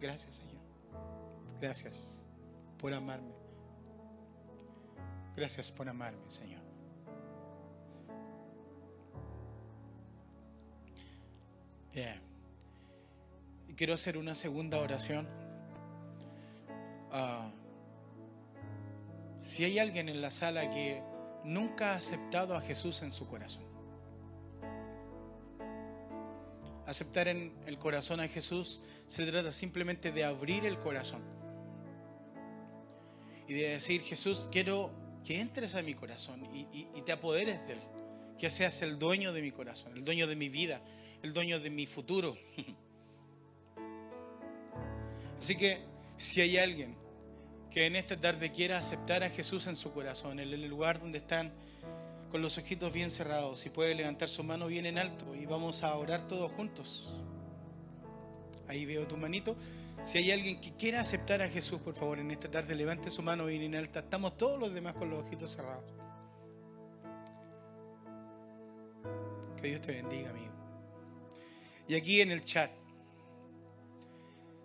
Gracias, 0.00 0.36
Señor. 0.36 0.56
Gracias 1.60 2.24
por 2.78 2.94
amarme. 2.94 3.39
Gracias 5.36 5.70
por 5.70 5.88
amarme, 5.88 6.30
Señor. 6.30 6.60
Bien. 11.92 12.20
Quiero 13.76 13.94
hacer 13.94 14.18
una 14.18 14.34
segunda 14.34 14.78
oración. 14.78 15.26
Ah, 17.10 17.50
si 19.40 19.64
hay 19.64 19.78
alguien 19.78 20.08
en 20.08 20.20
la 20.20 20.30
sala 20.30 20.70
que 20.70 21.02
nunca 21.44 21.92
ha 21.92 21.96
aceptado 21.96 22.54
a 22.54 22.60
Jesús 22.60 23.02
en 23.02 23.12
su 23.12 23.26
corazón, 23.26 23.64
aceptar 26.86 27.28
en 27.28 27.54
el 27.66 27.78
corazón 27.78 28.20
a 28.20 28.28
Jesús 28.28 28.82
se 29.06 29.24
trata 29.26 29.52
simplemente 29.52 30.12
de 30.12 30.24
abrir 30.24 30.66
el 30.66 30.78
corazón 30.78 31.22
y 33.48 33.54
de 33.54 33.70
decir, 33.70 34.02
Jesús, 34.02 34.48
quiero 34.52 34.90
que 35.24 35.40
entres 35.40 35.74
a 35.74 35.82
mi 35.82 35.94
corazón 35.94 36.42
y, 36.54 37.00
te 37.02 37.12
apoderes 37.12 37.66
de 37.66 37.74
él, 37.74 37.80
que 38.38 38.50
seas 38.50 38.82
el 38.82 38.98
dueño 38.98 39.32
de 39.32 39.42
mi 39.42 39.50
corazón, 39.50 39.96
el 39.96 40.04
dueño 40.04 40.26
de 40.26 40.36
mi 40.36 40.48
vida, 40.48 40.80
el 41.22 41.32
dueño 41.32 41.60
de 41.60 41.70
mi 41.70 41.86
futuro. 41.86 42.36
Así 45.38 45.56
que 45.56 45.80
si 46.16 46.40
hay 46.40 46.58
alguien 46.58 46.96
que 47.70 47.86
en 47.86 47.96
esta 47.96 48.20
tarde 48.20 48.50
quiera 48.50 48.78
aceptar 48.78 49.22
a 49.22 49.30
Jesús 49.30 49.66
en 49.66 49.76
su 49.76 49.92
corazón, 49.92 50.40
en 50.40 50.52
el 50.52 50.66
lugar 50.66 51.00
donde 51.00 51.18
están, 51.18 51.52
con 52.30 52.42
los 52.42 52.58
ojitos 52.58 52.92
bien 52.92 53.10
cerrados, 53.10 53.60
si 53.60 53.70
puede 53.70 53.94
levantar 53.94 54.28
su 54.28 54.44
mano 54.44 54.68
bien 54.68 54.86
en 54.86 54.98
alto 54.98 55.34
y 55.34 55.46
vamos 55.46 55.82
a 55.82 55.96
orar 55.96 56.28
todos 56.28 56.52
juntos. 56.52 57.12
Ahí 58.70 58.86
veo 58.86 59.06
tu 59.06 59.16
manito. 59.16 59.56
Si 60.04 60.18
hay 60.18 60.30
alguien 60.30 60.60
que 60.60 60.72
quiera 60.72 61.00
aceptar 61.00 61.42
a 61.42 61.48
Jesús, 61.48 61.80
por 61.80 61.94
favor, 61.94 62.18
en 62.18 62.30
esta 62.30 62.50
tarde, 62.50 62.74
levante 62.74 63.10
su 63.10 63.22
mano 63.22 63.46
bien 63.46 63.62
en 63.62 63.74
alta. 63.74 64.00
Estamos 64.00 64.36
todos 64.36 64.58
los 64.58 64.72
demás 64.72 64.94
con 64.94 65.10
los 65.10 65.26
ojitos 65.26 65.50
cerrados. 65.50 65.84
Que 69.60 69.68
Dios 69.68 69.82
te 69.82 69.92
bendiga, 69.92 70.30
amigo. 70.30 70.52
Y 71.88 71.94
aquí 71.94 72.20
en 72.20 72.30
el 72.30 72.42
chat, 72.42 72.70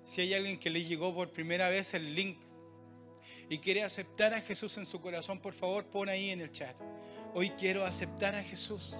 si 0.05 0.21
hay 0.21 0.33
alguien 0.33 0.59
que 0.59 0.69
le 0.69 0.83
llegó 0.85 1.13
por 1.13 1.31
primera 1.31 1.67
vez 1.69 1.93
el 1.95 2.15
link 2.15 2.37
y 3.49 3.57
quiere 3.57 3.83
aceptar 3.83 4.33
a 4.33 4.41
Jesús 4.41 4.77
en 4.77 4.85
su 4.85 5.01
corazón, 5.01 5.39
por 5.39 5.53
favor, 5.53 5.85
pon 5.85 6.07
ahí 6.07 6.29
en 6.29 6.41
el 6.41 6.51
chat 6.51 6.75
hoy 7.35 7.49
quiero 7.49 7.85
aceptar 7.85 8.33
a 8.33 8.41
Jesús. 8.41 8.97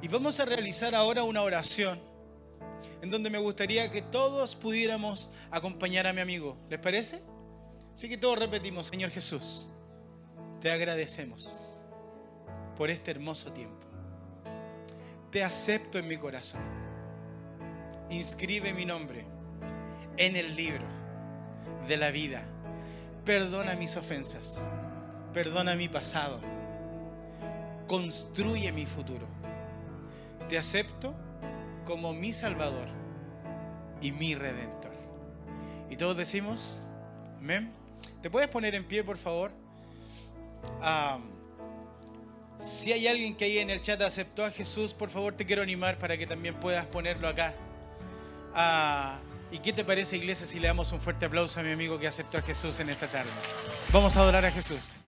Y 0.00 0.08
vamos 0.08 0.38
a 0.40 0.44
realizar 0.44 0.94
ahora 0.94 1.22
una 1.22 1.42
oración 1.42 2.00
en 3.02 3.10
donde 3.10 3.30
me 3.30 3.38
gustaría 3.38 3.90
que 3.90 4.02
todos 4.02 4.54
pudiéramos 4.54 5.32
acompañar 5.50 6.06
a 6.06 6.12
mi 6.12 6.20
amigo. 6.20 6.56
¿Les 6.68 6.78
parece? 6.78 7.22
Así 7.94 8.08
que 8.08 8.16
todos 8.16 8.38
repetimos, 8.38 8.86
Señor 8.86 9.10
Jesús, 9.10 9.68
te 10.60 10.70
agradecemos 10.70 11.68
por 12.76 12.90
este 12.90 13.10
hermoso 13.10 13.52
tiempo. 13.52 13.86
Te 15.30 15.42
acepto 15.42 15.98
en 15.98 16.06
mi 16.06 16.16
corazón. 16.16 16.62
Inscribe 18.10 18.72
mi 18.72 18.84
nombre 18.84 19.26
en 20.16 20.36
el 20.36 20.56
libro 20.56 20.86
de 21.86 21.96
la 21.96 22.10
vida 22.10 22.46
Perdona 23.28 23.74
mis 23.74 23.94
ofensas. 23.94 24.72
Perdona 25.34 25.74
mi 25.74 25.86
pasado. 25.86 26.40
Construye 27.86 28.72
mi 28.72 28.86
futuro. 28.86 29.26
Te 30.48 30.58
acepto 30.58 31.14
como 31.86 32.12
mi 32.12 32.32
Salvador 32.32 32.88
y 34.00 34.12
mi 34.12 34.34
Redentor. 34.34 34.92
Y 35.90 35.96
todos 35.96 36.16
decimos, 36.16 36.88
amén. 37.38 37.72
¿Te 38.22 38.30
puedes 38.30 38.48
poner 38.48 38.74
en 38.74 38.84
pie, 38.84 39.04
por 39.04 39.16
favor? 39.16 39.50
Si 42.58 42.92
hay 42.92 43.06
alguien 43.06 43.36
que 43.36 43.44
ahí 43.44 43.58
en 43.58 43.70
el 43.70 43.80
chat 43.80 44.00
aceptó 44.02 44.44
a 44.44 44.50
Jesús, 44.50 44.92
por 44.92 45.10
favor 45.10 45.34
te 45.34 45.46
quiero 45.46 45.62
animar 45.62 45.98
para 45.98 46.18
que 46.18 46.26
también 46.26 46.54
puedas 46.54 46.86
ponerlo 46.86 47.28
acá. 47.28 47.54
Ah, 48.54 49.20
¿Y 49.50 49.60
qué 49.60 49.72
te 49.72 49.84
parece, 49.84 50.16
iglesia, 50.16 50.46
si 50.46 50.58
le 50.58 50.66
damos 50.66 50.92
un 50.92 51.00
fuerte 51.00 51.26
aplauso 51.26 51.60
a 51.60 51.62
mi 51.62 51.72
amigo 51.72 51.98
que 51.98 52.06
aceptó 52.06 52.38
a 52.38 52.42
Jesús 52.42 52.80
en 52.80 52.90
esta 52.90 53.06
tarde? 53.06 53.30
Vamos 53.92 54.16
a 54.16 54.20
adorar 54.20 54.44
a 54.44 54.50
Jesús. 54.50 55.04